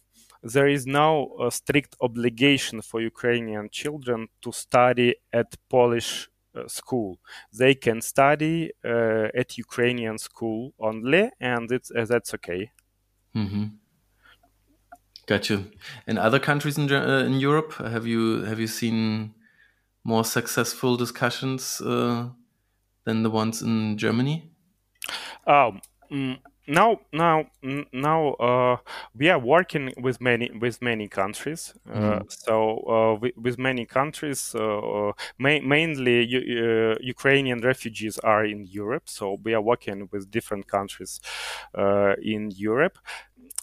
there 0.42 0.68
is 0.68 0.86
no 0.86 1.36
uh, 1.38 1.50
strict 1.50 1.96
obligation 2.00 2.82
for 2.82 3.00
Ukrainian 3.00 3.68
children 3.70 4.28
to 4.42 4.52
study 4.52 5.14
at 5.32 5.56
Polish 5.68 6.28
uh, 6.54 6.66
school. 6.66 7.18
They 7.52 7.74
can 7.74 8.00
study 8.00 8.72
uh, 8.84 9.28
at 9.34 9.56
Ukrainian 9.56 10.18
school 10.18 10.74
only, 10.78 11.30
and 11.40 11.70
it's 11.70 11.90
that's 11.94 12.34
okay. 12.34 12.70
Mm-hmm. 13.34 13.64
Gotcha. 15.32 15.64
In 16.06 16.18
other 16.18 16.38
countries 16.38 16.76
in 16.76 16.92
uh, 16.92 17.24
in 17.24 17.40
Europe, 17.40 17.72
have 17.78 18.06
you 18.06 18.44
have 18.44 18.60
you 18.60 18.66
seen 18.66 19.32
more 20.04 20.26
successful 20.26 20.98
discussions 20.98 21.80
uh, 21.80 22.28
than 23.04 23.22
the 23.22 23.30
ones 23.30 23.62
in 23.62 23.96
Germany? 23.96 24.50
Um, 25.46 25.80
mm, 26.10 26.38
now, 26.68 27.00
now, 27.14 27.46
now 27.92 28.34
uh, 28.34 28.76
we 29.16 29.30
are 29.30 29.38
working 29.38 29.94
with 29.96 30.20
many 30.20 30.50
with 30.60 30.82
many 30.82 31.08
countries. 31.08 31.74
Mm. 31.88 32.30
So 32.30 32.78
uh, 32.86 33.18
with, 33.18 33.32
with, 33.36 33.58
many 33.58 33.86
countries, 33.86 34.54
uh, 34.54 35.12
ma- 35.38 35.64
mainly 35.64 36.26
Ukrainian 37.00 37.62
refugees 37.62 38.18
are 38.18 38.44
in 38.44 38.66
Europe. 38.66 39.08
So 39.08 39.38
we 39.42 39.54
are 39.54 39.62
working 39.62 40.08
with 40.12 40.30
different 40.30 40.68
countries 40.68 41.20
in 42.22 42.50
Europe 42.54 42.98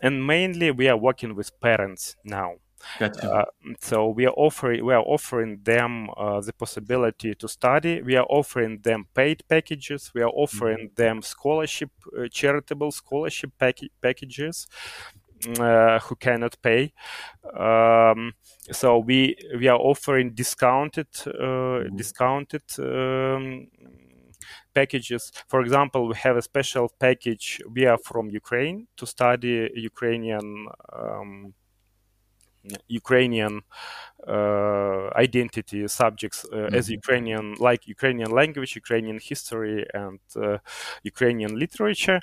and 0.02 0.26
mainly 0.26 0.72
we 0.72 0.88
are 0.88 0.98
working 0.98 1.36
with 1.36 1.60
parents 1.60 2.16
now. 2.24 2.56
Gotcha. 2.98 3.32
Uh, 3.32 3.46
so 3.82 4.08
we 4.08 4.26
are 4.26 4.34
offering 4.38 4.86
we 4.86 4.94
are 4.94 5.04
offering 5.06 5.60
them 5.64 6.10
uh, 6.18 6.40
the 6.42 6.54
possibility 6.54 7.36
to 7.36 7.48
study. 7.48 8.02
We 8.02 8.16
are 8.16 8.26
offering 8.30 8.80
them 8.82 9.06
paid 9.14 9.44
packages. 9.50 10.12
We 10.14 10.22
are 10.22 10.32
offering 10.34 10.78
mm-hmm. 10.78 10.96
them 10.96 11.22
scholarship, 11.22 11.92
uh, 12.18 12.28
charitable 12.32 12.92
scholarship 12.92 13.52
pack- 13.60 13.92
packages. 14.02 14.68
Uh, 15.58 16.00
who 16.00 16.16
cannot 16.18 16.62
pay? 16.62 16.92
Um, 17.58 18.34
so 18.74 19.00
we 19.00 19.38
we 19.58 19.70
are 19.70 19.80
offering 19.80 20.34
discounted 20.34 21.08
uh, 21.26 21.32
mm-hmm. 21.32 21.96
discounted 21.96 22.64
um, 22.78 23.68
packages. 24.74 25.32
For 25.48 25.62
example, 25.62 26.08
we 26.08 26.16
have 26.16 26.38
a 26.38 26.42
special 26.42 26.92
package. 27.00 27.62
We 27.70 27.86
are 27.86 27.98
from 27.98 28.30
Ukraine 28.30 28.88
to 28.98 29.06
study 29.06 29.70
Ukrainian. 29.76 30.68
Um, 30.94 31.54
Ukrainian 32.88 33.62
uh, 34.28 35.10
identity 35.16 35.88
subjects 35.88 36.46
uh, 36.46 36.56
mm-hmm. 36.56 36.76
as 36.76 36.90
Ukrainian, 36.90 37.56
like 37.60 37.88
Ukrainian 37.88 38.32
language, 38.32 38.76
Ukrainian 38.76 39.20
history, 39.32 39.86
and 39.94 40.20
uh, 40.36 40.58
Ukrainian 41.04 41.58
literature. 41.58 42.20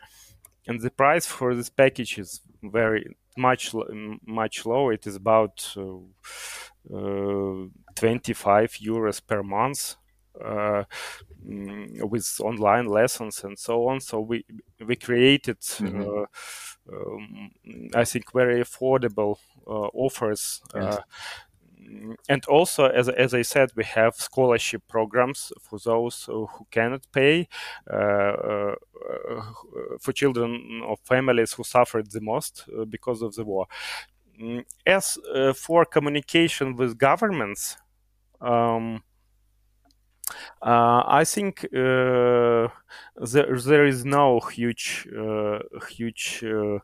And 0.68 0.80
the 0.80 0.90
price 0.90 1.26
for 1.26 1.54
this 1.54 1.70
package 1.70 2.18
is 2.18 2.40
very 2.62 3.16
much 3.36 3.74
much 4.26 4.66
lower. 4.66 4.92
It 4.92 5.06
is 5.06 5.16
about 5.16 5.74
uh, 5.76 5.98
uh, 6.94 7.68
25 7.94 8.78
euros 8.82 9.20
per 9.26 9.42
month 9.42 9.96
uh, 10.44 10.84
with 11.46 12.40
online 12.40 12.86
lessons 12.86 13.44
and 13.44 13.58
so 13.58 13.88
on. 13.88 14.00
So 14.00 14.20
we 14.20 14.44
we 14.84 14.96
created, 14.96 15.60
mm-hmm. 15.60 16.02
uh, 16.02 16.26
um, 16.92 17.50
I 17.94 18.04
think, 18.04 18.32
very 18.32 18.60
affordable 18.60 19.38
uh, 19.66 19.88
offers. 19.94 20.60
Yes. 20.74 20.98
And 22.28 22.44
also, 22.46 22.86
as, 22.86 23.08
as 23.08 23.32
I 23.32 23.42
said, 23.42 23.70
we 23.76 23.84
have 23.84 24.16
scholarship 24.16 24.82
programs 24.88 25.52
for 25.60 25.78
those 25.78 26.24
who 26.24 26.48
cannot 26.72 27.06
pay, 27.12 27.46
for 27.86 28.76
children 30.12 30.82
of 30.84 30.98
families 31.04 31.52
who 31.52 31.62
suffered 31.62 32.10
the 32.10 32.20
most 32.20 32.64
because 32.88 33.22
of 33.22 33.36
the 33.36 33.44
war. 33.44 33.66
Mm, 34.40 34.64
as 34.84 35.18
for 35.54 35.84
communication 35.84 36.74
with 36.74 36.98
governments, 36.98 37.76
um, 38.40 39.02
Uh, 40.60 41.02
I 41.06 41.24
think 41.24 41.64
uh, 41.66 42.68
there 43.32 43.56
there 43.64 43.86
is 43.86 44.04
no 44.04 44.40
huge 44.40 45.06
uh, 45.16 45.60
huge 45.88 46.42
uh, 46.44 46.78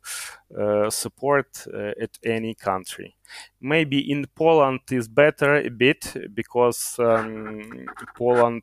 uh, 0.56 0.90
support 0.90 1.66
at 2.00 2.18
any 2.24 2.54
country. 2.54 3.16
Maybe 3.60 3.98
in 4.10 4.26
Poland 4.34 4.80
is 4.90 5.08
better 5.08 5.56
a 5.56 5.70
bit 5.70 6.14
because 6.34 6.96
um, 6.98 7.62
Poland 8.14 8.62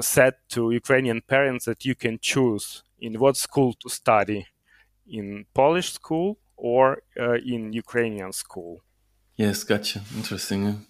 said 0.00 0.34
to 0.48 0.70
Ukrainian 0.70 1.20
parents 1.20 1.66
that 1.66 1.84
you 1.84 1.94
can 1.94 2.18
choose 2.20 2.82
in 2.98 3.20
what 3.20 3.36
school 3.36 3.74
to 3.74 3.88
study, 3.88 4.46
in 5.06 5.44
Polish 5.54 5.92
school 5.92 6.38
or 6.56 7.02
in 7.16 7.72
Ukrainian 7.72 8.32
school. 8.32 8.82
Yes, 9.36 9.62
gotcha. 9.64 10.00
Interesting. 10.16 10.86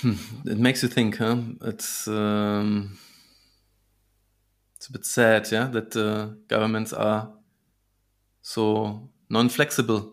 Hmm. 0.00 0.14
It 0.46 0.58
makes 0.58 0.82
you 0.82 0.88
think, 0.88 1.18
huh? 1.18 1.36
It's 1.62 2.08
um, 2.08 2.98
it's 4.76 4.88
a 4.88 4.92
bit 4.92 5.06
sad, 5.06 5.50
yeah, 5.52 5.66
that 5.66 5.94
uh, 5.94 6.34
governments 6.48 6.92
are 6.92 7.32
so 8.40 9.08
non-flexible 9.28 10.12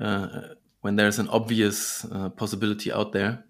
uh, 0.00 0.40
when 0.80 0.96
there's 0.96 1.18
an 1.18 1.28
obvious 1.28 2.06
uh, 2.10 2.30
possibility 2.30 2.90
out 2.90 3.12
there. 3.12 3.44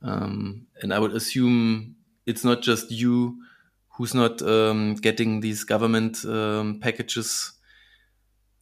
Um, 0.00 0.66
and 0.80 0.94
I 0.94 0.98
would 0.98 1.12
assume 1.12 1.96
it's 2.24 2.44
not 2.44 2.62
just 2.62 2.90
you 2.90 3.42
who's 3.90 4.14
not 4.14 4.40
um, 4.40 4.94
getting 4.94 5.40
these 5.40 5.64
government 5.64 6.24
um, 6.24 6.78
packages 6.80 7.52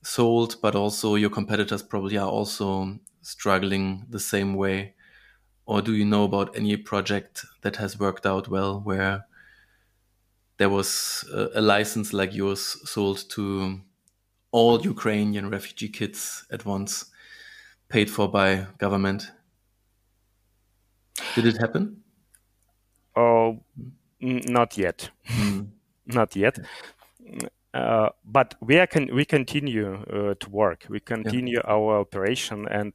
sold, 0.03 0.57
but 0.63 0.75
also 0.75 1.15
your 1.15 1.31
competitors 1.31 1.83
probably 1.83 2.17
are 2.17 2.29
also 2.29 2.99
struggling 3.23 4.07
the 4.09 4.21
same 4.21 4.55
way 4.55 4.95
or 5.67 5.83
do 5.83 5.95
you 5.95 6.05
know 6.05 6.25
about 6.25 6.57
any 6.57 6.77
project 6.77 7.45
that 7.63 7.77
has 7.77 7.99
worked 7.99 8.25
out 8.25 8.49
well 8.49 8.81
where 8.81 9.27
there 10.59 10.71
was 10.71 11.25
a, 11.33 11.49
a 11.57 11.61
license 11.61 12.13
like 12.13 12.33
yours 12.35 12.79
sold 12.89 13.29
to 13.31 13.81
all 14.53 14.81
Ukrainian 14.81 15.51
refugee 15.51 15.89
kids 15.89 16.47
at 16.51 16.65
once, 16.65 17.07
paid 17.89 18.11
for 18.11 18.29
by 18.29 18.67
government? 18.79 19.33
Did 21.35 21.47
it 21.47 21.59
happen? 21.59 22.03
Oh, 23.17 23.61
not 24.21 24.79
yet. 24.79 25.11
Mm. 25.27 25.69
not 26.07 26.37
yet. 26.37 26.59
Uh, 27.77 28.09
but 28.25 28.55
we 28.61 28.87
can 28.87 29.15
we 29.15 29.25
continue 29.25 29.95
uh, 29.95 30.35
to 30.41 30.51
work. 30.51 30.87
We 30.89 31.01
continue 31.01 31.59
yeah. 31.59 31.73
our 31.75 32.01
operation, 32.01 32.67
and 32.69 32.93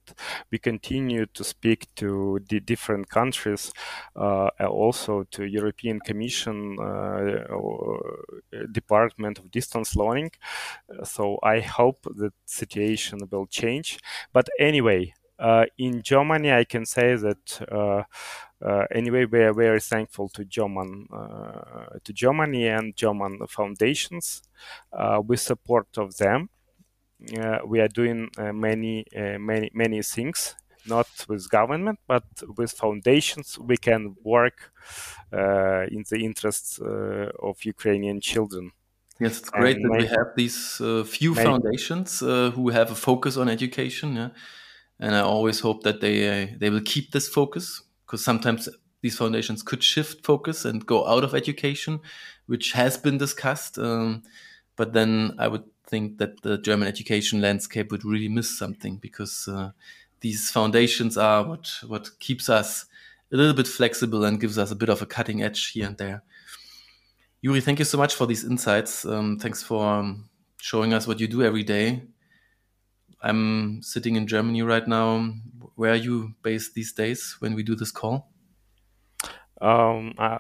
we 0.52 0.58
continue 0.58 1.26
to 1.28 1.44
speak 1.44 1.88
to 1.96 2.40
the 2.50 2.60
different 2.60 3.10
countries, 3.10 3.72
uh, 4.16 4.50
also 4.60 5.24
to 5.32 5.46
European 5.46 6.00
Commission 6.00 6.78
uh, 6.80 7.46
Department 8.72 9.38
of 9.40 9.52
Distance 9.52 9.96
Learning. 9.96 10.32
So 11.04 11.38
I 11.44 11.60
hope 11.60 12.08
that 12.16 12.34
situation 12.46 13.20
will 13.30 13.46
change. 13.48 14.00
But 14.34 14.50
anyway, 14.60 15.14
uh, 15.38 15.66
in 15.78 16.02
Germany, 16.02 16.52
I 16.52 16.64
can 16.64 16.86
say 16.86 17.16
that 17.16 17.62
uh, 17.72 18.04
anyway, 18.92 19.26
we 19.26 19.40
are 19.40 19.54
very 19.54 19.80
thankful 19.80 20.30
to 20.30 20.46
German, 20.46 21.08
uh, 21.14 22.00
to 22.04 22.14
Germany 22.14 22.68
and 22.68 22.96
German 22.96 23.40
foundations. 23.48 24.44
Uh, 24.94 25.22
with 25.26 25.40
support 25.40 25.88
of 25.98 26.18
them, 26.18 26.50
we 27.66 27.80
are 27.80 27.88
doing 27.88 28.30
many, 28.38 29.06
many, 29.14 29.70
many 29.74 30.02
things. 30.02 30.56
Not 30.84 31.08
with 31.28 31.48
government, 31.48 32.00
but 32.08 32.24
with 32.58 32.72
foundations, 32.72 33.60
we 33.60 33.78
can 33.78 34.16
work 34.24 34.72
in 35.32 36.04
the 36.10 36.26
interests 36.26 36.80
of 36.80 37.64
Ukrainian 37.64 38.20
children. 38.20 38.72
Yes, 39.22 39.38
it's 39.38 39.50
great 39.52 39.78
and 39.78 39.86
that 39.86 39.98
we 40.02 40.08
have 40.08 40.30
these 40.36 40.82
uh, 40.82 41.04
few 41.04 41.36
foundations 41.36 42.24
uh, 42.24 42.50
who 42.56 42.70
have 42.70 42.90
a 42.90 42.96
focus 42.96 43.38
on 43.38 43.50
education. 43.50 44.16
Yeah? 44.16 44.30
And 45.00 45.14
I 45.14 45.20
always 45.20 45.60
hope 45.60 45.84
that 45.84 46.02
they 46.02 46.18
uh, 46.28 46.48
they 46.58 46.72
will 46.72 46.82
keep 46.82 47.12
this 47.12 47.28
focus 47.28 47.84
because 48.12 48.26
sometimes 48.26 48.68
these 49.00 49.18
foundations 49.18 49.64
could 49.64 49.82
shift 49.82 50.26
focus 50.26 50.66
and 50.66 50.86
go 50.86 51.08
out 51.08 51.24
of 51.24 51.34
education, 51.34 52.02
which 52.46 52.74
has 52.74 52.98
been 52.98 53.18
discussed. 53.18 53.78
Um, 53.78 54.24
but 54.76 54.92
then 54.92 55.34
I 55.40 55.48
would 55.48 55.64
think 55.88 56.18
that 56.18 56.42
the 56.42 56.58
German 56.58 56.90
education 56.90 57.40
landscape 57.40 57.90
would 57.90 58.04
really 58.04 58.28
miss 58.28 58.60
something 58.60 58.98
because 58.98 59.48
uh, 59.48 59.72
these 60.20 60.52
foundations 60.52 61.18
are 61.18 61.42
what 61.48 61.72
what 61.88 62.20
keeps 62.20 62.50
us 62.50 62.86
a 63.32 63.38
little 63.38 63.54
bit 63.54 63.68
flexible 63.68 64.26
and 64.26 64.42
gives 64.42 64.58
us 64.58 64.72
a 64.72 64.76
bit 64.76 64.90
of 64.90 65.02
a 65.02 65.06
cutting 65.06 65.42
edge 65.42 65.72
here 65.72 65.88
and 65.88 65.98
there. 65.98 66.22
Yuri, 67.40 67.62
thank 67.62 67.80
you 67.80 67.86
so 67.86 67.98
much 67.98 68.14
for 68.14 68.28
these 68.28 68.44
insights. 68.44 69.06
Um, 69.06 69.40
thanks 69.40 69.64
for 69.64 69.86
um, 69.86 70.30
showing 70.58 70.94
us 70.94 71.08
what 71.08 71.22
you 71.22 71.30
do 71.30 71.44
every 71.44 71.64
day. 71.64 72.04
I'm 73.22 73.82
sitting 73.82 74.18
in 74.18 74.28
Germany 74.28 74.64
right 74.64 74.86
now 74.86 75.34
where 75.82 75.94
are 75.94 76.04
you 76.10 76.36
based 76.44 76.76
these 76.76 76.94
days 76.94 77.38
when 77.40 77.56
we 77.56 77.64
do 77.64 77.76
this 77.76 77.92
call? 77.92 78.30
Um, 79.60 80.14
I, 80.20 80.38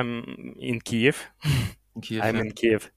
am 0.00 0.54
in 0.58 0.80
Kiev. 0.80 1.26
In 1.94 2.00
Kiev 2.00 2.22
I'm 2.24 2.36
yeah. 2.36 2.42
in 2.42 2.52
Kiev. 2.52 2.90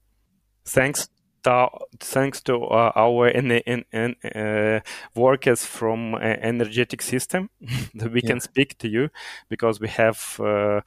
Thanks 0.64 1.10
to, 1.42 1.68
thanks 2.00 2.40
to 2.44 2.64
uh, 2.64 2.92
our 2.96 3.28
en- 3.28 3.60
en- 3.66 3.84
en- 3.92 4.16
uh, 4.34 4.80
workers 5.14 5.66
from 5.66 6.14
uh, 6.14 6.20
energetic 6.20 7.02
system 7.02 7.50
that 7.94 8.10
we 8.10 8.22
yeah. 8.22 8.30
can 8.30 8.40
speak 8.40 8.78
to 8.78 8.88
you 8.88 9.10
because 9.50 9.78
we 9.78 9.88
have 9.88 10.40
uh, 10.40 10.80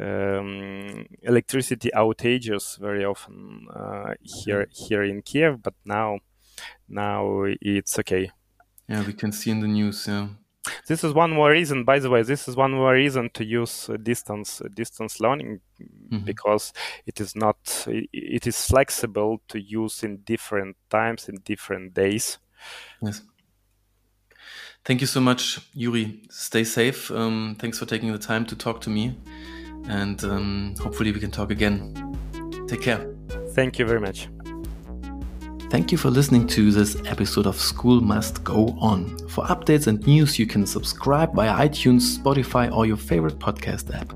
um, 0.00 1.06
electricity 1.22 1.90
outages 1.94 2.80
very 2.80 3.04
often 3.04 3.68
uh, 3.72 4.14
here 4.22 4.66
here 4.72 5.04
in 5.04 5.22
Kiev, 5.22 5.62
but 5.62 5.74
now 5.84 6.18
now 6.88 7.44
it's 7.60 7.96
okay. 8.00 8.32
Yeah, 8.88 9.04
we 9.06 9.12
can 9.12 9.32
see 9.32 9.50
in 9.50 9.60
the 9.60 9.68
news. 9.68 10.06
Yeah. 10.06 10.28
This 10.86 11.02
is 11.02 11.12
one 11.12 11.32
more 11.32 11.50
reason. 11.50 11.84
By 11.84 11.98
the 11.98 12.10
way, 12.10 12.22
this 12.22 12.46
is 12.46 12.56
one 12.56 12.72
more 12.72 12.92
reason 12.92 13.30
to 13.34 13.44
use 13.44 13.88
uh, 13.88 13.96
distance 13.96 14.60
uh, 14.60 14.68
distance 14.74 15.20
learning 15.20 15.60
mm-hmm. 15.80 16.24
because 16.24 16.72
it 17.04 17.20
is 17.20 17.34
not 17.34 17.56
it 17.88 18.46
is 18.46 18.66
flexible 18.66 19.42
to 19.48 19.60
use 19.60 20.04
in 20.04 20.18
different 20.18 20.76
times 20.88 21.28
in 21.28 21.36
different 21.44 21.94
days. 21.94 22.38
Yes. 23.00 23.22
Thank 24.84 25.00
you 25.00 25.06
so 25.06 25.20
much, 25.20 25.60
Yuri. 25.74 26.22
Stay 26.30 26.64
safe. 26.64 27.10
Um, 27.10 27.56
thanks 27.58 27.78
for 27.78 27.86
taking 27.86 28.12
the 28.12 28.18
time 28.18 28.44
to 28.46 28.56
talk 28.56 28.80
to 28.82 28.90
me, 28.90 29.16
and 29.88 30.22
um, 30.24 30.74
hopefully 30.80 31.12
we 31.12 31.20
can 31.20 31.30
talk 31.30 31.50
again. 31.50 31.94
Take 32.66 32.82
care. 32.82 33.14
Thank 33.54 33.78
you 33.78 33.86
very 33.86 34.00
much. 34.00 34.28
Thank 35.72 35.90
you 35.90 35.96
for 35.96 36.10
listening 36.10 36.46
to 36.48 36.70
this 36.70 37.00
episode 37.06 37.46
of 37.46 37.56
School 37.56 38.02
Must 38.02 38.44
Go 38.44 38.76
On. 38.78 39.16
For 39.30 39.42
updates 39.46 39.86
and 39.86 40.06
news, 40.06 40.38
you 40.38 40.44
can 40.44 40.66
subscribe 40.66 41.34
via 41.34 41.66
iTunes, 41.66 42.18
Spotify, 42.18 42.70
or 42.70 42.84
your 42.84 42.98
favorite 42.98 43.38
podcast 43.38 43.90
app. 43.98 44.12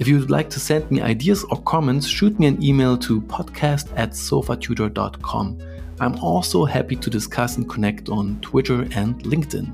If 0.00 0.08
you 0.08 0.18
would 0.18 0.32
like 0.32 0.50
to 0.50 0.58
send 0.58 0.90
me 0.90 1.00
ideas 1.00 1.44
or 1.44 1.62
comments, 1.62 2.08
shoot 2.08 2.36
me 2.40 2.48
an 2.48 2.60
email 2.60 2.98
to 2.98 3.20
podcast 3.20 3.96
at 3.96 4.10
sofatutor.com. 4.10 5.58
I'm 6.00 6.16
also 6.16 6.64
happy 6.64 6.96
to 6.96 7.08
discuss 7.08 7.56
and 7.56 7.70
connect 7.70 8.08
on 8.08 8.40
Twitter 8.40 8.80
and 8.96 9.22
LinkedIn. 9.22 9.72